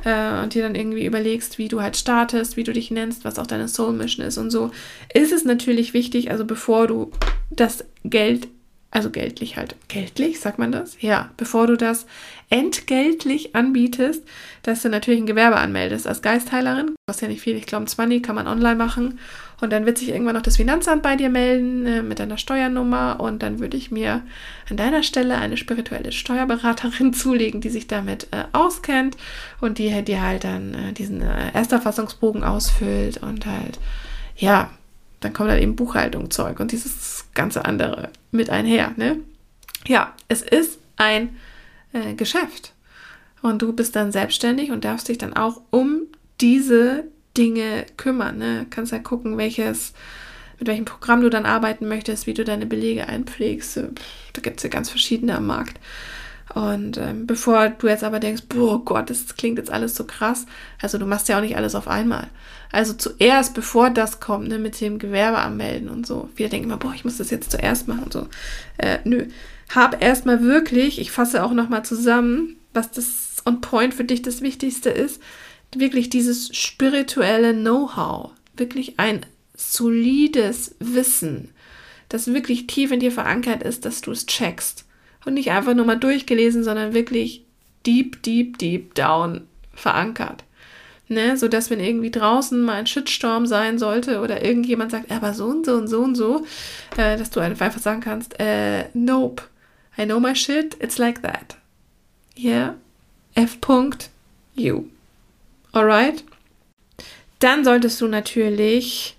äh, 0.04 0.44
und 0.44 0.54
dir 0.54 0.64
dann 0.64 0.76
irgendwie 0.76 1.06
überlegst, 1.06 1.58
wie 1.58 1.70
du 1.70 1.82
halt 1.82 1.98
startest, 1.98 2.58
wie 2.58 2.64
du 2.64 2.74
dich 2.74 2.92
nennst, 2.92 3.26
was 3.26 3.40
auch 3.40 3.48
deine 3.48 3.68
Soul 3.68 3.94
Mission 3.94 4.26
ist 4.26 4.38
und 4.38 4.52
so, 4.52 4.72
ist 5.14 5.32
es 5.32 5.46
natürlich 5.46 5.94
wichtig, 5.94 6.30
also 6.30 6.46
bevor 6.46 6.88
du 6.88 7.12
das 7.50 7.86
Geld, 8.04 8.50
also 8.92 9.10
geldlich 9.10 9.58
halt, 9.58 9.76
geldlich, 9.88 10.40
sagt 10.40 10.60
man 10.60 10.72
das? 10.72 11.02
Ja, 11.02 11.32
bevor 11.38 11.68
du 11.68 11.78
das 11.78 12.06
entgeltlich 12.50 13.56
anbietest, 13.56 14.24
dass 14.64 14.82
du 14.82 14.90
natürlich 14.90 15.22
ein 15.22 15.28
Gewerbe 15.28 15.58
anmeldest 15.58 16.08
als 16.08 16.22
Geistheilerin. 16.22 16.96
Kostet 17.08 17.24
ja 17.24 17.28
nicht 17.30 17.42
viel, 17.42 17.56
ich 17.56 17.66
glaube 17.66 17.86
20 17.86 18.22
kann 18.22 18.36
man 18.36 18.48
online 18.48 18.76
machen. 18.76 19.20
Und 19.60 19.72
dann 19.72 19.88
wird 19.88 19.98
sich 19.98 20.10
irgendwann 20.10 20.36
noch 20.36 20.44
das 20.44 20.58
Finanzamt 20.58 21.02
bei 21.02 21.16
dir 21.16 21.30
melden 21.30 21.86
äh, 21.88 22.04
mit 22.04 22.20
deiner 22.20 22.38
Steuernummer 22.38 23.20
und 23.20 23.42
dann 23.42 23.60
würde 23.60 23.76
ich 23.76 23.90
mir 23.90 24.22
an 24.70 24.78
deiner 24.78 25.02
Stelle 25.02 25.38
eine 25.38 25.58
spirituelle 25.58 26.12
Steuerberaterin 26.12 27.14
zulegen, 27.14 27.60
die 27.60 27.70
sich 27.70 27.88
damit 27.88 28.28
äh, 28.32 28.44
auskennt 28.54 29.18
und 29.60 29.80
die 29.80 30.04
dir 30.04 30.22
halt 30.22 30.44
dann 30.44 30.74
äh, 30.74 30.94
diesen 30.94 31.22
äh, 31.22 31.52
Ersterfassungsbogen 31.54 32.44
ausfüllt 32.44 33.18
und 33.18 33.48
halt, 33.48 33.80
ja, 34.36 34.70
dann 35.22 35.34
kommt 35.34 35.50
halt 35.50 35.64
eben 35.64 35.76
Buchhaltung 35.76 36.30
Zeug 36.30 36.60
und 36.60 36.72
dieses 36.72 37.26
ganze 37.34 37.66
andere 37.66 38.10
mit 38.32 38.52
einher, 38.52 38.94
ne? 38.96 39.18
Ja, 39.88 40.14
es 40.28 40.44
ist 40.44 40.80
ein 40.98 41.36
äh, 41.94 42.14
Geschäft. 42.14 42.74
Und 43.42 43.62
du 43.62 43.74
bist 43.74 43.96
dann 43.96 44.12
selbstständig 44.12 44.72
und 44.72 44.84
darfst 44.84 45.08
dich 45.08 45.18
dann 45.18 45.36
auch 45.36 45.62
um 45.70 46.02
diese 46.42 47.06
Dinge 47.38 47.86
kümmern. 47.98 48.38
Ne? 48.38 48.65
Kannst 48.70 48.91
ja 48.91 49.00
gucken, 49.00 49.38
welches, 49.38 49.94
mit 50.60 50.67
welchem 50.67 50.86
Programm 50.86 51.22
du 51.22 51.29
dann 51.29 51.46
arbeiten 51.46 51.88
möchtest, 51.88 52.27
wie 52.27 52.34
du 52.34 52.44
deine 52.44 52.65
Belege 52.65 53.08
einpflegst. 53.08 53.77
Da 54.34 54.41
gibt 54.41 54.58
es 54.58 54.63
ja 54.63 54.70
ganz 54.70 54.89
verschiedene 54.89 55.36
am 55.36 55.48
Markt. 55.48 55.79
Und 56.53 56.98
ähm, 56.98 57.27
bevor 57.27 57.70
du 57.70 57.88
jetzt 57.88 58.03
aber 58.03 58.20
denkst, 58.20 58.44
boah 58.48 58.84
Gott, 58.84 59.10
das 59.10 59.36
klingt 59.36 59.58
jetzt 59.58 59.72
alles 59.72 59.96
so 59.96 60.06
krass, 60.06 60.46
also 60.82 60.98
du 60.98 61.06
machst 61.06 61.27
ja 61.27 61.38
auch 61.38 61.41
nicht 61.41 61.58
alles 61.58 61.75
auf 61.75 61.88
einmal. 61.88 62.27
Also 62.72 62.94
zuerst, 62.94 63.53
bevor 63.53 63.89
das 63.89 64.20
kommt, 64.20 64.48
ne, 64.48 64.58
mit 64.58 64.79
dem 64.79 64.98
Gewerbe 64.98 65.38
anmelden 65.38 65.89
und 65.89 66.08
so. 66.08 66.29
Viele 66.36 66.50
denken 66.50 66.70
immer, 66.70 66.77
boah, 66.77 66.94
ich 66.96 67.06
muss 67.06 67.17
das 67.17 67.32
jetzt 67.32 67.51
zuerst 67.51 67.88
machen 67.88 68.12
so. 68.12 68.27
Äh, 68.77 69.00
nö. 69.03 69.25
Hab 69.74 70.01
erstmal 70.01 70.41
wirklich, 70.41 71.00
ich 71.00 71.12
fasse 71.12 71.44
auch 71.44 71.51
nochmal 71.51 71.84
zusammen, 71.84 72.56
was 72.74 72.91
das 72.91 73.36
on 73.46 73.60
point 73.60 73.94
für 73.94 74.06
dich 74.06 74.22
das 74.22 74.41
Wichtigste 74.41 74.89
ist, 74.89 75.22
wirklich 75.76 76.10
dieses 76.10 76.56
spirituelle 76.56 77.54
Know-how, 77.54 78.32
wirklich 78.56 79.00
ein 79.00 79.26
solides 79.56 80.76
Wissen, 80.80 81.50
das 82.10 82.34
wirklich 82.34 82.68
tief 82.68 82.92
in 82.92 83.00
dir 83.00 83.12
verankert 83.12 83.64
ist, 83.64 83.86
dass 83.86 84.02
du 84.02 84.12
es 84.12 84.26
checkst. 84.26 84.86
Und 85.26 85.34
nicht 85.34 85.52
einfach 85.52 85.74
nur 85.74 85.86
mal 85.86 85.98
durchgelesen, 85.98 86.64
sondern 86.64 86.94
wirklich 86.94 87.44
deep, 87.86 88.24
deep, 88.24 88.58
deep 88.58 88.96
down 88.96 89.42
verankert. 89.74 90.44
Ne, 91.10 91.38
so 91.38 91.48
dass 91.48 91.70
wenn 91.70 91.80
irgendwie 91.80 92.12
draußen 92.12 92.62
mal 92.62 92.74
ein 92.74 92.88
Shitstorm 92.88 93.46
sein 93.46 93.80
sollte 93.80 94.20
oder 94.20 94.44
irgendjemand 94.44 94.92
sagt, 94.92 95.10
aber 95.10 95.34
so 95.34 95.46
und 95.46 95.66
so 95.66 95.76
und 95.76 95.88
so 95.88 96.02
und 96.02 96.16
so, 96.16 96.46
äh, 96.98 97.18
dass 97.18 97.30
du 97.30 97.40
einfach 97.40 97.80
sagen 97.80 98.02
kannst, 98.02 98.38
äh, 98.42 98.90
nope, 98.94 99.44
I 99.98 100.04
know 100.04 100.20
my 100.20 100.36
shit, 100.36 100.76
it's 100.82 100.98
like 100.98 101.22
that. 101.22 101.56
Yeah, 102.38 102.76
F. 103.36 103.58
U. 104.58 104.90
Alright? 105.78 106.24
Dann 107.38 107.64
solltest 107.64 108.02
du 108.02 108.08
natürlich 108.08 109.16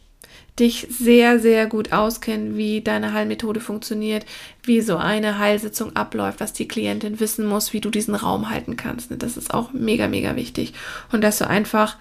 dich 0.59 0.88
sehr, 0.91 1.38
sehr 1.38 1.67
gut 1.67 1.93
auskennen, 1.93 2.57
wie 2.57 2.81
deine 2.81 3.12
Heilmethode 3.12 3.61
funktioniert, 3.61 4.27
wie 4.65 4.81
so 4.81 4.97
eine 4.97 5.38
Heilsitzung 5.38 5.95
abläuft, 5.95 6.41
was 6.41 6.53
die 6.53 6.67
Klientin 6.67 7.21
wissen 7.21 7.47
muss, 7.47 7.73
wie 7.73 7.81
du 7.81 7.91
diesen 7.91 8.17
Raum 8.17 8.50
halten 8.50 8.75
kannst. 8.75 9.12
Das 9.19 9.37
ist 9.37 9.55
auch 9.55 9.73
mega, 9.73 10.09
mega 10.09 10.35
wichtig. 10.35 10.75
Und 11.12 11.23
dass 11.23 11.38
du 11.38 11.47
einfach 11.47 11.97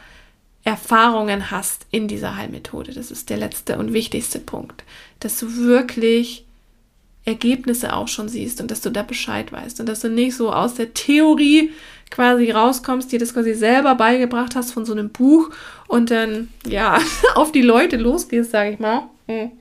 Erfahrungen 0.64 1.52
hast 1.52 1.86
in 1.92 2.08
dieser 2.08 2.36
Heilmethode. 2.36 2.94
Das 2.94 3.12
ist 3.12 3.30
der 3.30 3.38
letzte 3.38 3.78
und 3.78 3.94
wichtigste 3.94 4.40
Punkt. 4.40 4.84
Dass 5.20 5.38
du 5.40 5.56
wirklich 5.56 6.47
Ergebnisse 7.28 7.94
auch 7.94 8.08
schon 8.08 8.30
siehst 8.30 8.62
und 8.62 8.72
dass 8.72 8.82
du 8.82 8.90
da 8.90 9.04
Bescheid 9.04 9.52
weißt 9.52 9.80
und 9.82 9.88
dass 9.88 10.00
du 10.00 10.10
nicht 10.10 10.36
so 10.36 10.52
aus 10.52 10.76
der 10.76 10.94
Theorie 10.94 11.72
quasi 12.10 12.50
rauskommst, 12.52 13.12
dir 13.12 13.20
das 13.20 13.34
quasi 13.34 13.54
selber 13.54 13.96
beigebracht 13.96 14.56
hast 14.56 14.72
von 14.72 14.86
so 14.86 14.94
einem 14.94 15.10
Buch 15.10 15.50
und 15.88 16.10
dann, 16.10 16.48
ja, 16.66 17.00
auf 17.36 17.52
die 17.52 17.62
Leute 17.62 17.98
losgehst, 17.98 18.52
sage 18.52 18.72
ich 18.72 18.80
mal. 18.80 19.04
Mhm. 19.28 19.52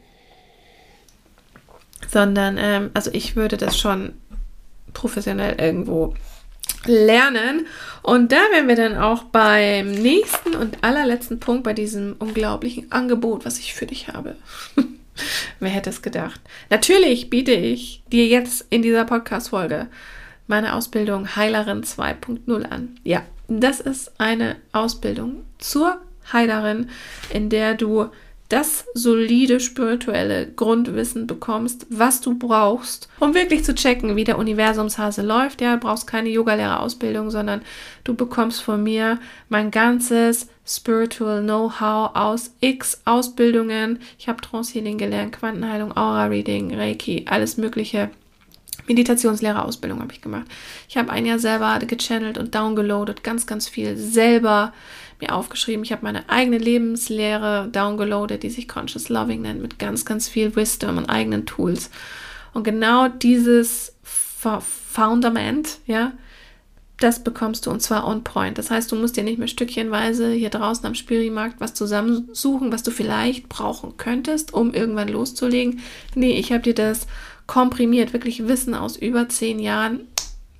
Sondern, 2.08 2.56
ähm, 2.56 2.90
also 2.94 3.10
ich 3.12 3.34
würde 3.34 3.56
das 3.56 3.76
schon 3.76 4.12
professionell 4.94 5.56
irgendwo 5.58 6.14
lernen. 6.84 7.66
Und 8.02 8.30
da 8.30 8.36
wären 8.52 8.68
wir 8.68 8.76
dann 8.76 8.96
auch 8.96 9.24
beim 9.24 9.90
nächsten 9.90 10.54
und 10.54 10.84
allerletzten 10.84 11.40
Punkt 11.40 11.64
bei 11.64 11.72
diesem 11.72 12.14
unglaublichen 12.20 12.92
Angebot, 12.92 13.44
was 13.44 13.58
ich 13.58 13.74
für 13.74 13.86
dich 13.86 14.06
habe. 14.06 14.36
Wer 15.60 15.70
hätte 15.70 15.90
es 15.90 16.02
gedacht? 16.02 16.40
Natürlich 16.70 17.30
biete 17.30 17.52
ich 17.52 18.02
dir 18.12 18.26
jetzt 18.26 18.66
in 18.70 18.82
dieser 18.82 19.04
Podcast-Folge 19.04 19.88
meine 20.46 20.74
Ausbildung 20.74 21.34
Heilerin 21.36 21.82
2.0 21.82 22.64
an. 22.64 22.98
Ja, 23.02 23.22
das 23.48 23.80
ist 23.80 24.20
eine 24.20 24.56
Ausbildung 24.72 25.44
zur 25.58 26.00
Heilerin, 26.32 26.90
in 27.30 27.50
der 27.50 27.74
du 27.74 28.10
das 28.48 28.84
solide 28.94 29.58
spirituelle 29.58 30.46
Grundwissen 30.46 31.26
bekommst, 31.26 31.86
was 31.90 32.20
du 32.20 32.38
brauchst, 32.38 33.08
um 33.18 33.34
wirklich 33.34 33.64
zu 33.64 33.74
checken, 33.74 34.14
wie 34.14 34.24
der 34.24 34.38
Universumshase 34.38 35.22
läuft. 35.22 35.60
Ja, 35.60 35.74
du 35.74 35.80
brauchst 35.80 36.06
keine 36.06 36.28
Yogalehrerausbildung, 36.28 37.30
sondern 37.30 37.62
du 38.04 38.14
bekommst 38.14 38.62
von 38.62 38.82
mir 38.82 39.18
mein 39.48 39.70
ganzes 39.70 40.48
Spiritual 40.64 41.42
Know-how 41.42 42.14
aus 42.14 42.52
x 42.60 43.00
Ausbildungen. 43.04 44.00
Ich 44.18 44.28
habe 44.28 44.40
Trance 44.40 44.74
Healing 44.74 44.98
gelernt, 44.98 45.32
Quantenheilung, 45.32 45.96
Aura 45.96 46.26
Reading, 46.26 46.74
Reiki, 46.74 47.24
alles 47.28 47.56
Mögliche. 47.56 48.10
Meditationslehrerausbildung 48.88 50.00
habe 50.00 50.12
ich 50.12 50.20
gemacht. 50.20 50.46
Ich 50.88 50.96
habe 50.96 51.10
ein 51.10 51.26
Jahr 51.26 51.40
selber 51.40 51.78
gechannelt 51.80 52.38
und 52.38 52.54
downgeloadet, 52.54 53.24
ganz, 53.24 53.46
ganz 53.46 53.68
viel 53.68 53.96
selber 53.96 54.72
mir 55.20 55.34
aufgeschrieben. 55.34 55.84
Ich 55.84 55.92
habe 55.92 56.04
meine 56.04 56.28
eigene 56.28 56.58
Lebenslehre 56.58 57.68
downgeloadet, 57.70 58.42
die 58.42 58.50
sich 58.50 58.68
Conscious 58.68 59.08
Loving 59.08 59.42
nennt, 59.42 59.62
mit 59.62 59.78
ganz, 59.78 60.04
ganz 60.04 60.28
viel 60.28 60.54
Wisdom 60.56 60.98
und 60.98 61.08
eigenen 61.08 61.46
Tools. 61.46 61.90
Und 62.52 62.64
genau 62.64 63.08
dieses 63.08 63.94
Foundament, 64.02 65.78
ja, 65.86 66.12
das 66.98 67.22
bekommst 67.22 67.66
du 67.66 67.70
und 67.70 67.82
zwar 67.82 68.06
on 68.06 68.24
point. 68.24 68.56
Das 68.56 68.70
heißt, 68.70 68.90
du 68.90 68.96
musst 68.96 69.16
dir 69.16 69.24
nicht 69.24 69.38
mehr 69.38 69.48
stückchenweise 69.48 70.32
hier 70.32 70.48
draußen 70.48 70.86
am 70.86 70.94
Spirimarkt 70.94 71.60
was 71.60 71.74
zusammensuchen, 71.74 72.72
was 72.72 72.82
du 72.82 72.90
vielleicht 72.90 73.48
brauchen 73.48 73.98
könntest, 73.98 74.54
um 74.54 74.72
irgendwann 74.72 75.08
loszulegen. 75.08 75.80
Nee, 76.14 76.38
ich 76.38 76.52
habe 76.52 76.62
dir 76.62 76.74
das 76.74 77.06
komprimiert, 77.46 78.12
wirklich 78.12 78.48
Wissen 78.48 78.74
aus 78.74 78.96
über 78.96 79.28
zehn 79.28 79.58
Jahren, 79.58 80.00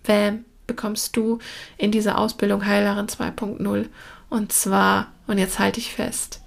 bam, 0.03 0.45
bekommst 0.67 1.17
du 1.17 1.39
in 1.79 1.91
dieser 1.91 2.19
Ausbildung 2.19 2.67
Heilerin 2.67 3.07
2.0. 3.07 3.87
Und 4.29 4.53
zwar, 4.53 5.13
und 5.27 5.39
jetzt 5.39 5.59
halte 5.59 5.81
ich 5.81 5.93
fest, 5.93 6.41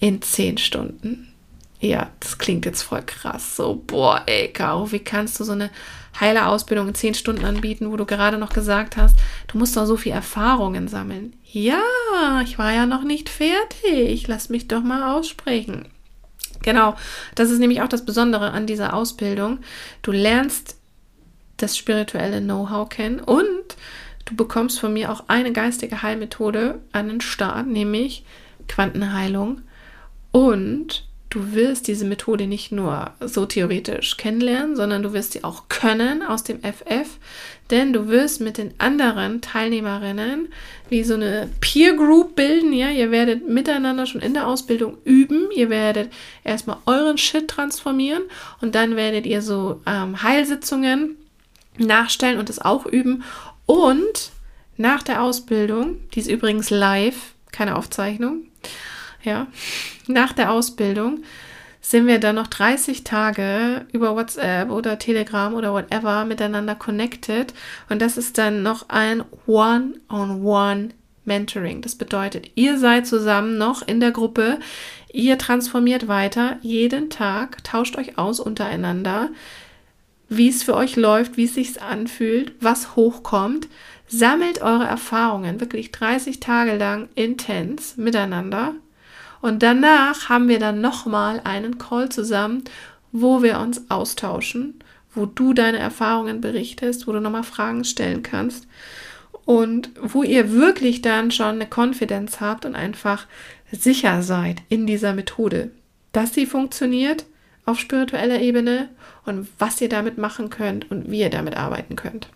in 0.00 0.22
zehn 0.22 0.58
Stunden. 0.58 1.32
Ja, 1.80 2.10
das 2.20 2.38
klingt 2.38 2.64
jetzt 2.64 2.82
voll 2.82 3.02
krass. 3.02 3.56
So, 3.56 3.82
boah, 3.86 4.22
ey, 4.26 4.48
Caro, 4.48 4.90
wie 4.92 4.98
kannst 4.98 5.38
du 5.38 5.44
so 5.44 5.52
eine 5.52 5.70
heile 6.18 6.46
Ausbildung 6.46 6.88
in 6.88 6.94
zehn 6.94 7.14
Stunden 7.14 7.44
anbieten, 7.44 7.90
wo 7.90 7.96
du 7.96 8.06
gerade 8.06 8.38
noch 8.38 8.52
gesagt 8.52 8.96
hast, 8.96 9.16
du 9.48 9.58
musst 9.58 9.76
doch 9.76 9.86
so 9.86 9.96
viel 9.96 10.12
Erfahrungen 10.12 10.88
sammeln. 10.88 11.34
Ja, 11.44 11.82
ich 12.42 12.58
war 12.58 12.72
ja 12.72 12.86
noch 12.86 13.02
nicht 13.02 13.28
fertig. 13.28 14.26
Lass 14.26 14.48
mich 14.48 14.68
doch 14.68 14.82
mal 14.82 15.14
aussprechen. 15.16 15.86
Genau, 16.62 16.96
das 17.34 17.50
ist 17.50 17.58
nämlich 17.58 17.82
auch 17.82 17.88
das 17.88 18.04
Besondere 18.04 18.50
an 18.50 18.66
dieser 18.66 18.94
Ausbildung. 18.94 19.58
Du 20.02 20.10
lernst 20.12 20.76
das 21.58 21.76
spirituelle 21.76 22.40
Know-how 22.40 22.88
kennen 22.88 23.20
und 23.20 23.76
du 24.26 24.36
bekommst 24.36 24.78
von 24.78 24.92
mir 24.92 25.10
auch 25.10 25.24
eine 25.28 25.52
geistige 25.52 26.02
Heilmethode 26.02 26.80
an 26.92 27.08
den 27.08 27.20
Start, 27.22 27.66
nämlich 27.66 28.24
Quantenheilung. 28.68 29.62
Und 30.32 31.06
du 31.30 31.52
wirst 31.52 31.88
diese 31.88 32.04
Methode 32.04 32.46
nicht 32.46 32.72
nur 32.72 33.12
so 33.20 33.46
theoretisch 33.46 34.16
kennenlernen, 34.16 34.76
sondern 34.76 35.02
du 35.02 35.12
wirst 35.12 35.32
sie 35.32 35.44
auch 35.44 35.68
können 35.68 36.22
aus 36.22 36.44
dem 36.44 36.60
FF, 36.60 37.18
denn 37.70 37.92
du 37.92 38.08
wirst 38.08 38.40
mit 38.40 38.58
den 38.58 38.74
anderen 38.78 39.40
Teilnehmerinnen 39.40 40.48
wie 40.88 41.02
so 41.04 41.14
eine 41.14 41.48
Peer 41.60 41.94
Group 41.94 42.36
bilden, 42.36 42.72
ja, 42.72 42.90
ihr 42.90 43.10
werdet 43.10 43.48
miteinander 43.48 44.06
schon 44.06 44.20
in 44.20 44.34
der 44.34 44.46
Ausbildung 44.46 44.98
üben, 45.04 45.48
ihr 45.54 45.68
werdet 45.68 46.12
erstmal 46.44 46.78
euren 46.86 47.18
Shit 47.18 47.48
transformieren. 47.48 48.22
Und 48.60 48.74
dann 48.74 48.94
werdet 48.94 49.26
ihr 49.26 49.42
so 49.42 49.80
ähm, 49.86 50.22
Heilsitzungen 50.22 51.16
nachstellen 51.78 52.38
und 52.38 52.50
es 52.50 52.60
auch 52.60 52.86
üben 52.86 53.24
und 53.66 54.32
nach 54.76 55.02
der 55.02 55.22
Ausbildung, 55.22 55.96
die 56.14 56.20
ist 56.20 56.30
übrigens 56.30 56.70
live, 56.70 57.34
keine 57.52 57.76
Aufzeichnung, 57.76 58.46
ja, 59.22 59.48
nach 60.06 60.32
der 60.32 60.52
Ausbildung 60.52 61.22
sind 61.80 62.08
wir 62.08 62.18
dann 62.18 62.34
noch 62.34 62.48
30 62.48 63.04
Tage 63.04 63.86
über 63.92 64.16
WhatsApp 64.16 64.70
oder 64.70 64.98
Telegram 64.98 65.54
oder 65.54 65.72
whatever 65.72 66.24
miteinander 66.24 66.74
connected. 66.74 67.54
Und 67.88 68.02
das 68.02 68.16
ist 68.16 68.38
dann 68.38 68.64
noch 68.64 68.88
ein 68.88 69.22
One-on-One 69.46 70.88
Mentoring. 71.24 71.82
Das 71.82 71.94
bedeutet, 71.94 72.50
ihr 72.54 72.78
seid 72.78 73.06
zusammen 73.06 73.56
noch 73.58 73.86
in 73.86 74.00
der 74.00 74.10
Gruppe, 74.10 74.58
ihr 75.12 75.38
transformiert 75.38 76.08
weiter 76.08 76.58
jeden 76.62 77.10
Tag, 77.10 77.62
tauscht 77.62 77.96
euch 77.96 78.18
aus 78.18 78.40
untereinander, 78.40 79.30
wie 80.28 80.48
es 80.48 80.62
für 80.62 80.74
euch 80.74 80.96
läuft, 80.96 81.36
wie 81.36 81.44
es 81.44 81.54
sich 81.54 81.80
anfühlt, 81.80 82.54
was 82.60 82.96
hochkommt. 82.96 83.68
Sammelt 84.08 84.62
eure 84.62 84.86
Erfahrungen 84.86 85.60
wirklich 85.60 85.90
30 85.90 86.40
Tage 86.40 86.76
lang 86.76 87.08
intens 87.14 87.96
miteinander 87.96 88.74
und 89.40 89.62
danach 89.62 90.28
haben 90.28 90.48
wir 90.48 90.58
dann 90.58 90.80
nochmal 90.80 91.40
einen 91.44 91.78
Call 91.78 92.08
zusammen, 92.08 92.64
wo 93.12 93.42
wir 93.42 93.60
uns 93.60 93.90
austauschen, 93.90 94.74
wo 95.14 95.26
du 95.26 95.52
deine 95.54 95.78
Erfahrungen 95.78 96.40
berichtest, 96.40 97.06
wo 97.06 97.12
du 97.12 97.20
nochmal 97.20 97.44
Fragen 97.44 97.84
stellen 97.84 98.22
kannst 98.22 98.66
und 99.44 99.90
wo 100.02 100.22
ihr 100.22 100.52
wirklich 100.52 101.02
dann 101.02 101.30
schon 101.30 101.54
eine 101.54 101.66
Konfidenz 101.66 102.40
habt 102.40 102.64
und 102.64 102.74
einfach 102.74 103.26
sicher 103.70 104.22
seid 104.22 104.62
in 104.68 104.86
dieser 104.86 105.12
Methode, 105.12 105.70
dass 106.12 106.34
sie 106.34 106.46
funktioniert 106.46 107.24
auf 107.66 107.78
spiritueller 107.78 108.40
Ebene 108.40 108.88
und 109.24 109.48
was 109.58 109.80
ihr 109.80 109.88
damit 109.88 110.18
machen 110.18 110.50
könnt 110.50 110.90
und 110.90 111.10
wie 111.10 111.20
ihr 111.20 111.30
damit 111.30 111.56
arbeiten 111.56 111.96
könnt. 111.96 112.28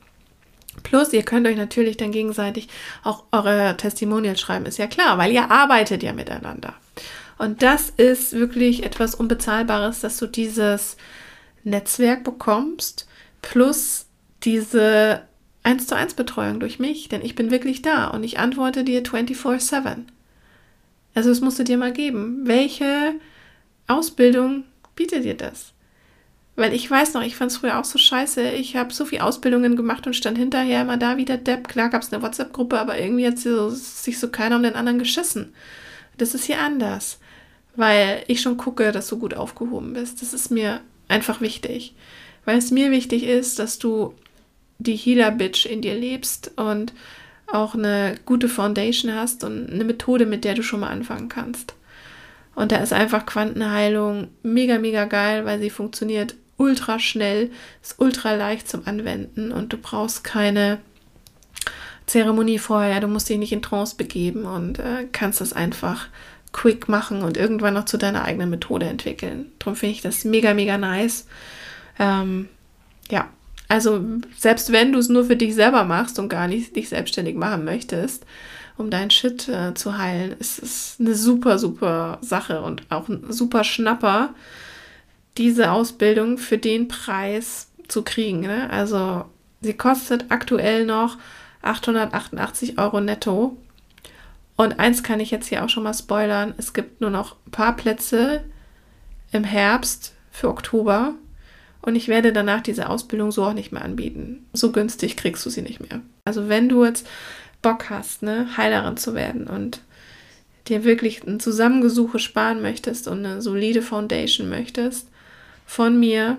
Plus, 0.82 1.12
ihr 1.12 1.22
könnt 1.22 1.46
euch 1.46 1.56
natürlich 1.56 1.96
dann 1.96 2.12
gegenseitig 2.12 2.68
auch 3.02 3.24
eure 3.32 3.76
Testimonials 3.76 4.40
schreiben, 4.40 4.66
ist 4.66 4.78
ja 4.78 4.86
klar, 4.86 5.18
weil 5.18 5.32
ihr 5.32 5.50
arbeitet 5.50 6.02
ja 6.02 6.12
miteinander. 6.12 6.74
Und 7.38 7.62
das 7.62 7.90
ist 7.90 8.32
wirklich 8.32 8.84
etwas 8.84 9.14
Unbezahlbares, 9.14 10.00
dass 10.00 10.18
du 10.18 10.26
dieses 10.26 10.96
Netzwerk 11.64 12.24
bekommst, 12.24 13.08
plus 13.40 14.06
diese 14.42 15.22
1 15.62 15.86
zu 15.86 15.96
1 15.96 16.14
Betreuung 16.14 16.60
durch 16.60 16.78
mich, 16.78 17.08
denn 17.08 17.22
ich 17.22 17.34
bin 17.34 17.50
wirklich 17.50 17.82
da 17.82 18.08
und 18.08 18.24
ich 18.24 18.38
antworte 18.38 18.84
dir 18.84 19.02
24-7. 19.02 20.04
Also 21.14 21.30
es 21.30 21.40
musst 21.40 21.58
du 21.58 21.64
dir 21.64 21.76
mal 21.76 21.92
geben. 21.92 22.42
Welche 22.44 23.14
Ausbildung 23.86 24.64
bietet 25.00 25.24
dir 25.24 25.34
das? 25.34 25.72
Weil 26.56 26.74
ich 26.74 26.90
weiß 26.90 27.14
noch, 27.14 27.22
ich 27.22 27.34
fand 27.34 27.50
es 27.50 27.56
früher 27.56 27.80
auch 27.80 27.86
so 27.86 27.96
scheiße. 27.96 28.50
Ich 28.50 28.76
habe 28.76 28.92
so 28.92 29.06
viele 29.06 29.24
Ausbildungen 29.24 29.74
gemacht 29.74 30.06
und 30.06 30.14
stand 30.14 30.36
hinterher 30.36 30.82
immer 30.82 30.98
da 30.98 31.16
wie 31.16 31.24
der 31.24 31.38
Depp. 31.38 31.68
Klar 31.68 31.88
gab 31.88 32.02
es 32.02 32.12
eine 32.12 32.22
WhatsApp-Gruppe, 32.22 32.78
aber 32.78 32.98
irgendwie 32.98 33.26
hat 33.26 33.38
so, 33.38 33.70
sich 33.70 34.18
so 34.18 34.28
keiner 34.28 34.56
um 34.56 34.62
den 34.62 34.74
anderen 34.74 34.98
geschissen. 34.98 35.54
Das 36.18 36.34
ist 36.34 36.44
hier 36.44 36.58
anders, 36.58 37.18
weil 37.76 38.24
ich 38.26 38.42
schon 38.42 38.58
gucke, 38.58 38.92
dass 38.92 39.08
du 39.08 39.18
gut 39.18 39.32
aufgehoben 39.32 39.94
bist. 39.94 40.20
Das 40.20 40.34
ist 40.34 40.50
mir 40.50 40.82
einfach 41.08 41.40
wichtig, 41.40 41.94
weil 42.44 42.58
es 42.58 42.70
mir 42.70 42.90
wichtig 42.90 43.24
ist, 43.24 43.58
dass 43.58 43.78
du 43.78 44.12
die 44.78 44.96
Healer-Bitch 44.96 45.64
in 45.64 45.80
dir 45.80 45.94
lebst 45.94 46.52
und 46.56 46.92
auch 47.46 47.74
eine 47.74 48.16
gute 48.26 48.50
Foundation 48.50 49.14
hast 49.14 49.44
und 49.44 49.70
eine 49.72 49.84
Methode, 49.84 50.26
mit 50.26 50.44
der 50.44 50.54
du 50.54 50.62
schon 50.62 50.80
mal 50.80 50.90
anfangen 50.90 51.30
kannst. 51.30 51.74
Und 52.54 52.72
da 52.72 52.76
ist 52.76 52.92
einfach 52.92 53.26
Quantenheilung 53.26 54.28
mega, 54.42 54.78
mega 54.78 55.04
geil, 55.04 55.44
weil 55.44 55.60
sie 55.60 55.70
funktioniert 55.70 56.34
ultra 56.56 56.98
schnell, 56.98 57.50
ist 57.82 57.98
ultra 57.98 58.34
leicht 58.34 58.68
zum 58.68 58.86
Anwenden 58.86 59.50
und 59.50 59.72
du 59.72 59.78
brauchst 59.78 60.24
keine 60.24 60.78
Zeremonie 62.06 62.58
vorher, 62.58 63.00
du 63.00 63.08
musst 63.08 63.28
dich 63.28 63.38
nicht 63.38 63.52
in 63.52 63.62
Trance 63.62 63.96
begeben 63.96 64.44
und 64.44 64.78
äh, 64.78 65.06
kannst 65.10 65.40
das 65.40 65.52
einfach 65.52 66.08
quick 66.52 66.88
machen 66.88 67.22
und 67.22 67.36
irgendwann 67.36 67.74
noch 67.74 67.84
zu 67.84 67.96
deiner 67.96 68.24
eigenen 68.24 68.50
Methode 68.50 68.86
entwickeln. 68.86 69.52
Darum 69.58 69.76
finde 69.76 69.94
ich 69.94 70.02
das 70.02 70.24
mega, 70.24 70.52
mega 70.52 70.76
nice. 70.76 71.26
Ähm, 71.98 72.48
ja, 73.10 73.28
also 73.68 74.04
selbst 74.36 74.72
wenn 74.72 74.92
du 74.92 74.98
es 74.98 75.08
nur 75.08 75.24
für 75.24 75.36
dich 75.36 75.54
selber 75.54 75.84
machst 75.84 76.18
und 76.18 76.28
gar 76.28 76.48
nicht 76.48 76.74
dich 76.74 76.88
selbstständig 76.88 77.36
machen 77.36 77.64
möchtest, 77.64 78.26
um 78.80 78.90
deinen 78.90 79.10
Shit 79.10 79.48
äh, 79.48 79.74
zu 79.74 79.98
heilen, 79.98 80.34
ist 80.38 80.60
es 80.60 80.96
eine 80.98 81.14
super, 81.14 81.58
super 81.58 82.18
Sache 82.22 82.62
und 82.62 82.82
auch 82.90 83.08
ein 83.08 83.30
super 83.30 83.62
Schnapper, 83.62 84.34
diese 85.36 85.70
Ausbildung 85.70 86.38
für 86.38 86.58
den 86.58 86.88
Preis 86.88 87.68
zu 87.88 88.02
kriegen. 88.02 88.40
Ne? 88.40 88.68
Also 88.70 89.26
sie 89.60 89.74
kostet 89.74 90.26
aktuell 90.30 90.86
noch 90.86 91.18
888 91.62 92.78
Euro 92.78 93.00
netto. 93.00 93.56
Und 94.56 94.78
eins 94.78 95.02
kann 95.02 95.20
ich 95.20 95.30
jetzt 95.30 95.48
hier 95.48 95.64
auch 95.64 95.68
schon 95.68 95.84
mal 95.84 95.94
spoilern. 95.94 96.54
Es 96.56 96.72
gibt 96.72 97.00
nur 97.00 97.10
noch 97.10 97.36
ein 97.46 97.50
paar 97.50 97.76
Plätze 97.76 98.44
im 99.32 99.44
Herbst 99.44 100.14
für 100.30 100.48
Oktober. 100.48 101.14
Und 101.82 101.96
ich 101.96 102.08
werde 102.08 102.32
danach 102.32 102.60
diese 102.60 102.88
Ausbildung 102.88 103.32
so 103.32 103.44
auch 103.44 103.54
nicht 103.54 103.72
mehr 103.72 103.82
anbieten. 103.82 104.46
So 104.52 104.70
günstig 104.72 105.16
kriegst 105.16 105.44
du 105.46 105.50
sie 105.50 105.62
nicht 105.62 105.80
mehr. 105.80 106.00
Also 106.24 106.48
wenn 106.48 106.68
du 106.68 106.84
jetzt 106.84 107.06
Bock 107.62 107.90
hast, 107.90 108.22
ne, 108.22 108.56
Heilerin 108.56 108.96
zu 108.96 109.14
werden 109.14 109.46
und 109.46 109.80
dir 110.68 110.84
wirklich 110.84 111.24
ein 111.24 111.40
Zusammengesuche 111.40 112.18
sparen 112.18 112.62
möchtest 112.62 113.08
und 113.08 113.24
eine 113.24 113.42
solide 113.42 113.82
Foundation 113.82 114.48
möchtest 114.48 115.08
von 115.66 115.98
mir, 115.98 116.38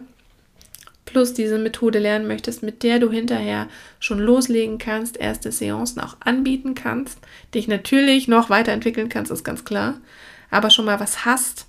plus 1.05 1.33
diese 1.33 1.57
Methode 1.57 1.99
lernen 1.99 2.27
möchtest, 2.27 2.63
mit 2.63 2.83
der 2.83 2.99
du 2.99 3.11
hinterher 3.11 3.67
schon 3.99 4.19
loslegen 4.19 4.77
kannst, 4.77 5.17
erste 5.17 5.51
Seancen 5.51 6.01
auch 6.01 6.15
anbieten 6.21 6.75
kannst, 6.75 7.19
dich 7.53 7.67
natürlich 7.67 8.27
noch 8.27 8.49
weiterentwickeln 8.49 9.09
kannst, 9.09 9.31
ist 9.31 9.43
ganz 9.43 9.65
klar, 9.65 9.99
aber 10.49 10.69
schon 10.69 10.85
mal 10.85 10.99
was 10.99 11.25
hast, 11.25 11.67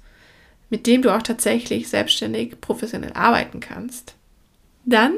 mit 0.71 0.87
dem 0.87 1.03
du 1.03 1.15
auch 1.15 1.23
tatsächlich 1.23 1.89
selbstständig 1.89 2.61
professionell 2.61 3.13
arbeiten 3.15 3.61
kannst, 3.61 4.15
dann 4.85 5.15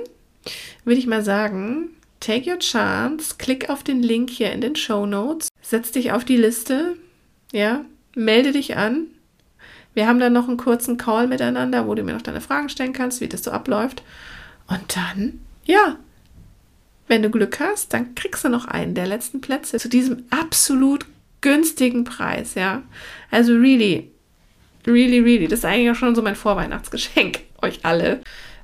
würde 0.85 0.99
ich 0.99 1.07
mal 1.07 1.23
sagen, 1.23 1.91
take 2.25 2.51
your 2.51 2.59
chance, 2.59 3.35
klick 3.39 3.69
auf 3.69 3.83
den 3.83 4.03
Link 4.03 4.31
hier 4.31 4.53
in 4.53 4.61
den 4.61 4.77
Show 4.77 5.07
Notes, 5.07 5.49
setz 5.61 5.93
dich 5.93 6.13
auf 6.13 6.25
die 6.25 6.37
Liste, 6.37 6.97
ja, 7.53 7.85
melde 8.15 8.53
dich 8.53 8.77
an. 8.77 9.07
Wir 9.93 10.09
haben 10.09 10.19
dann 10.19 10.33
noch 10.33 10.49
einen 10.49 10.57
kurzen 10.57 10.97
Call 10.97 11.29
miteinander, 11.29 11.87
wo 11.87 11.95
du 11.95 12.03
mir 12.03 12.15
noch 12.15 12.23
deine 12.23 12.41
Fragen 12.41 12.69
stellen 12.69 12.93
kannst, 12.93 13.21
wie 13.21 13.29
das 13.29 13.45
so 13.45 13.51
abläuft. 13.51 14.03
Und 14.67 14.97
dann, 14.97 15.41
ja, 15.65 15.99
wenn 17.07 17.23
du 17.23 17.31
Glück 17.31 17.61
hast, 17.61 17.93
dann 17.93 18.15
kriegst 18.15 18.45
du 18.45 18.49
noch 18.49 18.65
einen 18.65 18.95
der 18.95 19.07
letzten 19.07 19.41
Plätze 19.41 19.79
zu 19.79 19.89
diesem 19.89 20.25
absolut 20.31 21.07
günstigen 21.43 22.05
Preis, 22.05 22.55
ja. 22.55 22.83
Also 23.31 23.53
really, 23.53 24.11
Really, 24.87 25.21
really. 25.21 25.49
Das 25.49 25.61
ist 25.61 25.65
eigentlich 25.65 25.91
auch 25.91 25.95
schon 25.95 26.15
so 26.15 26.23
mein 26.23 26.37
Vorweihnachtsgeschenk, 26.37 27.41
euch 27.63 27.81
alle. 27.85 28.21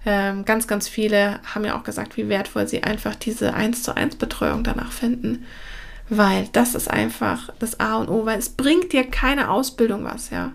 Ähm, 0.07 0.45
ganz, 0.45 0.67
ganz 0.67 0.89
viele 0.89 1.41
haben 1.55 1.65
ja 1.65 1.79
auch 1.79 1.85
gesagt, 1.85 2.17
wie 2.17 2.29
wertvoll 2.29 2.67
sie 2.67 2.83
einfach 2.83 3.15
diese 3.15 3.55
1 3.55 3.83
zu 3.83 3.97
1 3.97 4.17
Betreuung 4.17 4.65
danach 4.65 4.93
finden. 4.93 5.47
Weil 6.09 6.49
das 6.53 6.75
ist 6.75 6.91
einfach 6.91 7.51
das 7.59 7.79
A 7.79 7.99
und 7.99 8.09
O, 8.09 8.27
weil 8.27 8.39
es 8.39 8.49
bringt 8.49 8.93
dir 8.93 9.05
keine 9.05 9.51
Ausbildung 9.51 10.05
was, 10.05 10.31
ja 10.31 10.53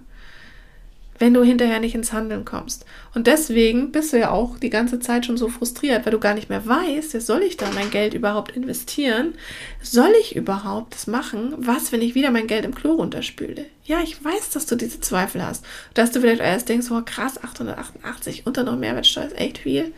wenn 1.18 1.34
du 1.34 1.44
hinterher 1.44 1.80
nicht 1.80 1.96
ins 1.96 2.12
Handeln 2.12 2.44
kommst. 2.44 2.86
Und 3.14 3.28
deswegen 3.28 3.92
bist 3.92 4.12
du 4.12 4.20
ja 4.20 4.32
auch 4.32 4.60
die 4.60 4.70
ganze 4.70 5.00
Zeit 5.00 5.26
schon 5.26 5.38
so 5.38 5.48
frustriert, 5.48 6.06
weil 6.06 6.12
du 6.12 6.20
gar 6.20 6.34
nicht 6.34 6.50
mehr 6.50 6.66
weißt, 6.66 7.14
ja, 7.14 7.20
soll 7.22 7.42
ich 7.44 7.58
da 7.58 7.68
mein 7.74 7.90
Geld 7.90 8.14
überhaupt 8.14 8.52
investieren? 8.52 9.34
Soll 9.82 10.12
ich 10.20 10.36
überhaupt 10.36 10.94
das 10.94 11.08
machen? 11.08 11.54
Was, 11.58 11.92
wenn 11.92 12.02
ich 12.02 12.16
wieder 12.16 12.32
mein 12.32 12.48
Geld 12.48 12.66
im 12.66 12.76
Klo 12.76 12.94
runterspüle? 12.94 13.66
Ja, 13.86 14.02
ich 14.04 14.24
weiß, 14.24 14.50
dass 14.50 14.66
du 14.66 14.76
diese 14.76 15.00
Zweifel 15.00 15.46
hast. 15.46 15.64
Dass 15.94 16.12
du 16.12 16.20
vielleicht 16.20 16.42
erst 16.42 16.68
denkst, 16.68 16.88
oh 16.92 17.02
krass, 17.06 17.42
888 17.42 18.46
und 18.46 18.58
dann 18.58 18.66
noch 18.66 18.78
Mehrwertsteuer 18.78 19.28
ist 19.28 19.40
echt 19.40 19.60
viel. 19.60 19.94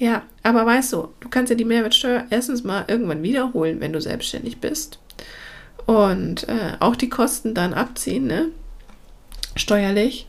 Ja, 0.00 0.22
aber 0.42 0.64
weißt 0.64 0.94
du, 0.94 1.08
du 1.20 1.28
kannst 1.28 1.50
ja 1.50 1.56
die 1.56 1.64
Mehrwertsteuer 1.64 2.24
erstens 2.30 2.64
mal 2.64 2.84
irgendwann 2.88 3.22
wiederholen, 3.22 3.80
wenn 3.80 3.92
du 3.92 4.00
selbstständig 4.00 4.58
bist. 4.58 4.98
Und 5.84 6.48
äh, 6.48 6.76
auch 6.80 6.96
die 6.96 7.10
Kosten 7.10 7.54
dann 7.54 7.74
abziehen, 7.74 8.26
ne? 8.26 8.48
Steuerlich. 9.56 10.26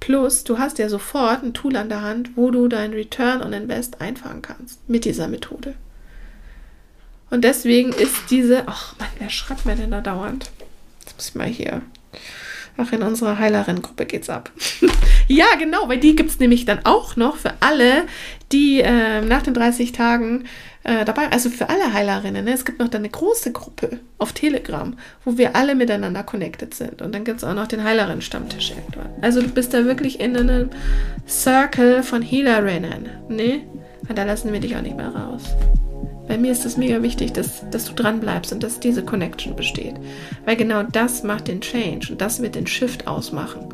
Plus, 0.00 0.44
du 0.44 0.58
hast 0.58 0.78
ja 0.78 0.88
sofort 0.88 1.42
ein 1.42 1.54
Tool 1.54 1.76
an 1.76 1.88
der 1.88 2.02
Hand, 2.02 2.30
wo 2.36 2.50
du 2.50 2.68
dein 2.68 2.92
Return 2.92 3.42
on 3.42 3.52
Invest 3.52 4.00
einfahren 4.00 4.42
kannst 4.42 4.88
mit 4.88 5.04
dieser 5.04 5.26
Methode. 5.26 5.74
Und 7.30 7.42
deswegen 7.42 7.92
ist 7.92 8.30
diese, 8.30 8.64
ach 8.66 8.94
Mann, 8.98 9.08
wer 9.18 9.30
schreibt 9.30 9.66
mir 9.66 9.74
denn 9.74 9.90
da 9.90 10.00
dauernd? 10.00 10.50
Jetzt 11.00 11.16
muss 11.16 11.28
ich 11.28 11.34
mal 11.34 11.48
hier. 11.48 11.82
Ach, 12.76 12.92
in 12.92 13.02
unserer 13.02 13.38
Heilerinnengruppe 13.38 14.04
geht's 14.04 14.28
ab. 14.28 14.50
ja, 15.28 15.46
genau, 15.58 15.88
weil 15.88 15.98
die 15.98 16.14
gibt 16.14 16.30
es 16.30 16.38
nämlich 16.38 16.66
dann 16.66 16.84
auch 16.84 17.16
noch 17.16 17.36
für 17.36 17.54
alle, 17.60 18.06
die 18.52 18.80
äh, 18.80 19.22
nach 19.22 19.42
den 19.42 19.54
30 19.54 19.92
Tagen 19.92 20.44
äh, 20.86 21.04
dabei, 21.04 21.30
also 21.32 21.50
für 21.50 21.68
alle 21.68 21.92
Heilerinnen. 21.92 22.44
Ne? 22.44 22.52
Es 22.52 22.64
gibt 22.64 22.78
noch 22.78 22.92
eine 22.92 23.08
große 23.08 23.50
Gruppe 23.50 23.98
auf 24.18 24.32
Telegram, 24.32 24.96
wo 25.24 25.36
wir 25.36 25.56
alle 25.56 25.74
miteinander 25.74 26.22
connected 26.22 26.74
sind. 26.74 27.02
Und 27.02 27.12
dann 27.12 27.24
gibt 27.24 27.38
es 27.38 27.44
auch 27.44 27.54
noch 27.54 27.66
den 27.66 27.82
Heilerinnen-Stammtisch 27.82 28.70
irgendwann. 28.70 29.10
Also 29.20 29.42
du 29.42 29.48
bist 29.48 29.74
da 29.74 29.84
wirklich 29.84 30.20
in 30.20 30.36
einem 30.36 30.70
Circle 31.26 32.04
von 32.04 32.22
Healerinnen. 32.22 33.08
Ne? 33.28 33.62
Und 34.08 34.16
da 34.16 34.22
lassen 34.22 34.52
wir 34.52 34.60
dich 34.60 34.76
auch 34.76 34.82
nicht 34.82 34.96
mehr 34.96 35.08
raus. 35.08 35.42
Bei 36.28 36.36
mir 36.38 36.52
ist 36.52 36.64
es 36.64 36.76
mega 36.76 37.02
wichtig, 37.02 37.32
dass, 37.32 37.68
dass 37.70 37.84
du 37.84 37.92
dran 37.92 38.20
bleibst 38.20 38.52
und 38.52 38.62
dass 38.62 38.80
diese 38.80 39.04
Connection 39.04 39.54
besteht. 39.54 39.94
Weil 40.44 40.56
genau 40.56 40.82
das 40.82 41.22
macht 41.22 41.48
den 41.48 41.60
Change 41.60 42.12
und 42.12 42.20
das 42.20 42.42
wird 42.42 42.54
den 42.54 42.66
Shift 42.66 43.06
ausmachen. 43.06 43.68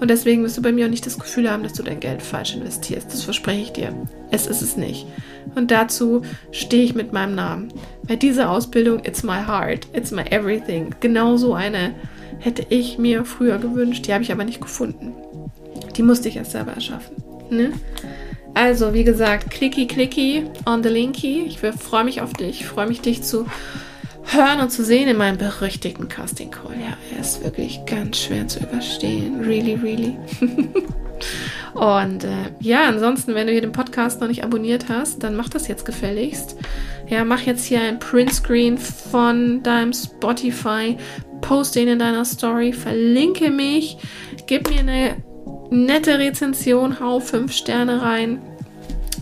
Und 0.00 0.10
deswegen 0.10 0.44
wirst 0.44 0.56
du 0.56 0.62
bei 0.62 0.72
mir 0.72 0.86
auch 0.86 0.90
nicht 0.90 1.06
das 1.06 1.18
Gefühl 1.18 1.50
haben, 1.50 1.62
dass 1.62 1.72
du 1.72 1.82
dein 1.82 2.00
Geld 2.00 2.22
falsch 2.22 2.54
investierst. 2.54 3.12
Das 3.12 3.24
verspreche 3.24 3.62
ich 3.62 3.72
dir. 3.72 3.92
Es 4.30 4.46
ist 4.46 4.62
es 4.62 4.76
nicht. 4.76 5.06
Und 5.54 5.70
dazu 5.70 6.22
stehe 6.52 6.84
ich 6.84 6.94
mit 6.94 7.12
meinem 7.12 7.34
Namen. 7.34 7.72
Weil 8.04 8.16
diese 8.16 8.48
Ausbildung, 8.48 9.04
it's 9.04 9.22
my 9.22 9.44
heart, 9.46 9.88
it's 9.92 10.12
my 10.12 10.22
everything. 10.30 10.94
Genauso 11.00 11.54
eine 11.54 11.94
hätte 12.38 12.64
ich 12.68 12.98
mir 12.98 13.24
früher 13.24 13.58
gewünscht. 13.58 14.06
Die 14.06 14.12
habe 14.12 14.22
ich 14.22 14.30
aber 14.32 14.44
nicht 14.44 14.60
gefunden. 14.60 15.12
Die 15.96 16.02
musste 16.02 16.28
ich 16.28 16.36
erst 16.36 16.52
selber 16.52 16.72
erschaffen. 16.72 17.16
Ne? 17.50 17.72
Also, 18.54 18.92
wie 18.92 19.04
gesagt, 19.04 19.50
klicki 19.50 19.86
klicki 19.86 20.44
on 20.66 20.82
the 20.82 20.88
linky. 20.88 21.44
Ich 21.46 21.60
freue 21.60 22.04
mich 22.04 22.20
auf 22.20 22.32
dich. 22.32 22.60
Ich 22.60 22.66
freue 22.66 22.88
mich, 22.88 23.00
dich 23.00 23.22
zu 23.22 23.46
hören 24.24 24.60
und 24.60 24.70
zu 24.70 24.84
sehen 24.84 25.08
in 25.08 25.16
meinem 25.16 25.38
berüchtigten 25.38 26.08
Casting 26.08 26.50
Call. 26.50 26.72
Ja, 26.72 26.96
er 27.14 27.20
ist 27.20 27.42
wirklich 27.42 27.80
ganz 27.86 28.18
schwer 28.18 28.46
zu 28.46 28.60
überstehen. 28.60 29.40
Really, 29.40 29.74
really. 29.74 30.16
und 31.74 32.24
äh, 32.24 32.52
ja, 32.60 32.88
ansonsten, 32.88 33.34
wenn 33.34 33.46
du 33.46 33.52
hier 33.52 33.62
den 33.62 33.72
Podcast 33.72 34.20
noch 34.20 34.28
nicht 34.28 34.44
abonniert 34.44 34.88
hast, 34.88 35.22
dann 35.22 35.34
mach 35.34 35.48
das 35.48 35.68
jetzt 35.68 35.84
gefälligst. 35.84 36.56
Ja, 37.08 37.24
mach 37.24 37.40
jetzt 37.40 37.64
hier 37.64 37.80
ein 37.80 37.98
Printscreen 37.98 38.76
von 38.76 39.62
deinem 39.62 39.94
Spotify, 39.94 40.98
poste 41.40 41.80
ihn 41.80 41.88
in 41.88 41.98
deiner 41.98 42.24
Story, 42.24 42.72
verlinke 42.72 43.50
mich, 43.50 43.96
gib 44.46 44.68
mir 44.68 44.80
eine 44.80 45.16
nette 45.70 46.18
Rezension, 46.18 47.00
hau 47.00 47.20
fünf 47.20 47.52
Sterne 47.52 48.02
rein. 48.02 48.40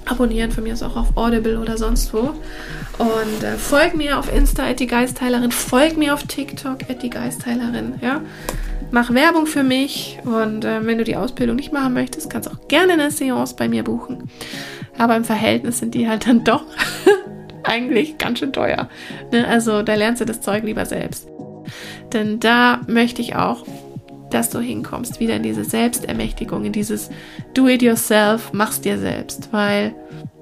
abonnieren, 0.09 0.53
von 0.53 0.63
mir 0.63 0.73
ist 0.73 0.85
auch 0.85 0.97
auf 0.97 1.17
Audible 1.17 1.59
oder 1.59 1.77
sonst 1.77 2.15
wo. 2.15 2.33
Und 2.99 3.43
äh, 3.43 3.57
folg 3.57 3.97
mir 3.97 4.19
auf 4.19 4.33
Insta 4.33 4.65
at 4.65 4.79
die 4.79 4.87
Geistheilerin, 4.87 5.51
folg 5.51 5.97
mir 5.97 6.15
auf 6.15 6.23
TikTok 6.23 6.89
at 6.89 7.03
die 7.03 7.11
Geistheilerin, 7.11 7.95
ja. 8.01 8.23
Mach 8.93 9.13
Werbung 9.13 9.47
für 9.47 9.65
mich 9.65 10.19
und 10.25 10.65
äh, 10.65 10.87
wenn 10.87 10.99
du 10.99 11.05
die 11.05 11.17
Ausbildung 11.17 11.57
nicht 11.57 11.73
machen 11.73 11.93
möchtest, 11.93 12.31
kannst 12.31 12.49
du 12.49 12.55
auch 12.55 12.69
gerne 12.69 12.93
eine 12.93 13.11
Seance 13.11 13.57
bei 13.57 13.69
mir 13.69 13.83
buchen. 13.83 14.31
Aber 14.97 15.17
im 15.17 15.25
Verhältnis 15.25 15.79
sind 15.79 15.95
die 15.95 16.09
halt 16.09 16.29
dann 16.29 16.45
doch 16.45 16.65
eigentlich 17.65 18.17
ganz 18.17 18.39
schön 18.39 18.53
teuer. 18.53 18.89
Ne? 19.33 19.47
Also 19.47 19.83
da 19.83 19.95
lernst 19.95 20.21
du 20.21 20.25
das 20.25 20.41
Zeug 20.41 20.63
lieber 20.65 20.87
selbst. 20.87 21.27
Denn 22.13 22.39
da 22.39 22.81
möchte 22.87 23.21
ich 23.21 23.35
auch, 23.35 23.67
dass 24.37 24.51
du 24.51 24.61
hinkommst, 24.61 25.19
wieder 25.19 25.35
in 25.35 25.43
diese 25.43 25.65
Selbstermächtigung, 25.65 26.67
in 26.67 26.73
dieses 26.73 27.09
Do-it-yourself, 27.55 28.51
mach's 28.53 28.83
dir 28.83 28.99
selbst, 28.99 29.49
weil 29.51 29.95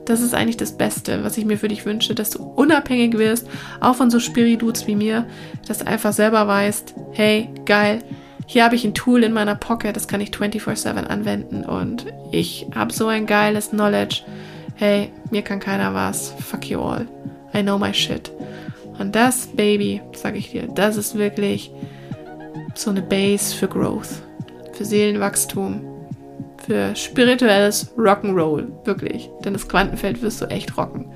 das 0.04 0.20
ist 0.20 0.34
eigentlich 0.34 0.56
das 0.56 0.76
Beste, 0.76 1.22
was 1.22 1.38
ich 1.38 1.44
mir 1.44 1.56
für 1.56 1.68
dich 1.68 1.86
wünsche, 1.86 2.12
dass 2.12 2.30
du 2.30 2.42
unabhängig 2.42 3.16
wirst, 3.16 3.46
auch 3.80 3.94
von 3.94 4.10
so 4.10 4.18
Spiridudes 4.18 4.88
wie 4.88 4.96
mir, 4.96 5.26
dass 5.68 5.78
du 5.78 5.86
einfach 5.86 6.12
selber 6.12 6.48
weißt, 6.48 6.92
hey, 7.12 7.48
geil, 7.66 8.00
hier 8.46 8.64
habe 8.64 8.74
ich 8.74 8.84
ein 8.84 8.94
Tool 8.94 9.22
in 9.22 9.32
meiner 9.32 9.54
Pocket, 9.54 9.94
das 9.94 10.08
kann 10.08 10.20
ich 10.20 10.30
24/7 10.30 11.06
anwenden 11.06 11.64
und 11.64 12.06
ich 12.32 12.66
habe 12.74 12.92
so 12.92 13.06
ein 13.06 13.26
geiles 13.26 13.70
Knowledge. 13.70 14.22
Hey, 14.74 15.12
mir 15.30 15.42
kann 15.42 15.60
keiner 15.60 15.94
was. 15.94 16.34
Fuck 16.40 16.68
you 16.68 16.80
all. 16.80 17.06
I 17.54 17.62
know 17.62 17.78
my 17.78 17.94
shit. 17.94 18.32
Und 18.98 19.14
das, 19.14 19.46
Baby, 19.46 20.02
sag 20.14 20.34
ich 20.34 20.50
dir, 20.50 20.66
das 20.66 20.96
ist 20.96 21.16
wirklich 21.16 21.70
so 22.74 22.90
eine 22.90 23.02
Base 23.02 23.54
für 23.54 23.68
Growth, 23.68 24.22
für 24.72 24.84
Seelenwachstum, 24.84 25.82
für 26.66 26.94
spirituelles 26.96 27.92
Rock'n'Roll, 27.96 28.66
wirklich. 28.84 29.30
Denn 29.44 29.52
das 29.52 29.68
Quantenfeld 29.68 30.22
wirst 30.22 30.40
du 30.40 30.46
echt 30.46 30.76
rocken. 30.76 31.06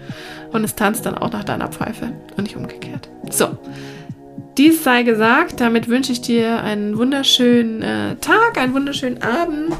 Und 0.52 0.64
es 0.64 0.74
tanzt 0.74 1.06
dann 1.06 1.14
auch 1.14 1.32
nach 1.32 1.44
deiner 1.44 1.68
Pfeife 1.68 2.12
und 2.36 2.44
nicht 2.44 2.56
umgekehrt. 2.56 3.08
So, 3.30 3.56
dies 4.58 4.82
sei 4.82 5.04
gesagt, 5.04 5.60
damit 5.60 5.88
wünsche 5.88 6.12
ich 6.12 6.20
dir 6.20 6.62
einen 6.62 6.98
wunderschönen 6.98 7.82
äh, 7.82 8.16
Tag, 8.16 8.58
einen 8.58 8.74
wunderschönen 8.74 9.22
Abend, 9.22 9.76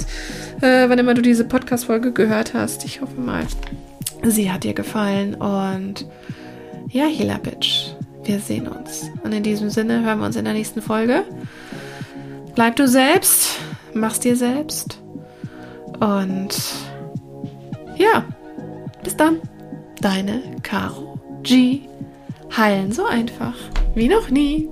äh, 0.61 0.89
wann 0.89 0.99
immer 0.99 1.15
du 1.15 1.23
diese 1.23 1.45
Podcast-Folge 1.45 2.13
gehört 2.13 2.55
hast. 2.55 2.85
Ich 2.85 3.01
hoffe 3.01 3.21
mal, 3.21 3.45
sie 4.23 4.53
hat 4.53 4.65
dir 4.65 4.75
gefallen 4.75 5.35
und 5.35 6.07
ja, 6.91 7.07
Hila 7.07 7.39
Bitch, 7.39 7.93
wir 8.23 8.39
sehen 8.39 8.69
uns. 8.69 9.11
Und 9.25 9.33
in 9.33 9.43
diesem 9.43 9.69
Sinne 9.69 10.05
hören 10.05 10.21
wir 10.21 10.27
uns 10.27 10.37
in 10.37 10.45
der 10.45 10.55
nächsten 10.55 10.81
Folge. 10.81 11.25
Bleib 12.59 12.75
du 12.75 12.89
selbst, 12.89 13.51
mach's 13.95 14.19
dir 14.19 14.35
selbst. 14.35 15.01
Und 16.01 16.59
ja, 17.97 18.25
bis 19.05 19.17
dann. 19.17 19.41
Deine 20.01 20.43
Caro 20.65 21.21
G. 21.45 21.83
Heilen 22.57 22.91
so 22.91 23.07
einfach 23.07 23.55
wie 23.95 24.09
noch 24.09 24.31
nie. 24.31 24.69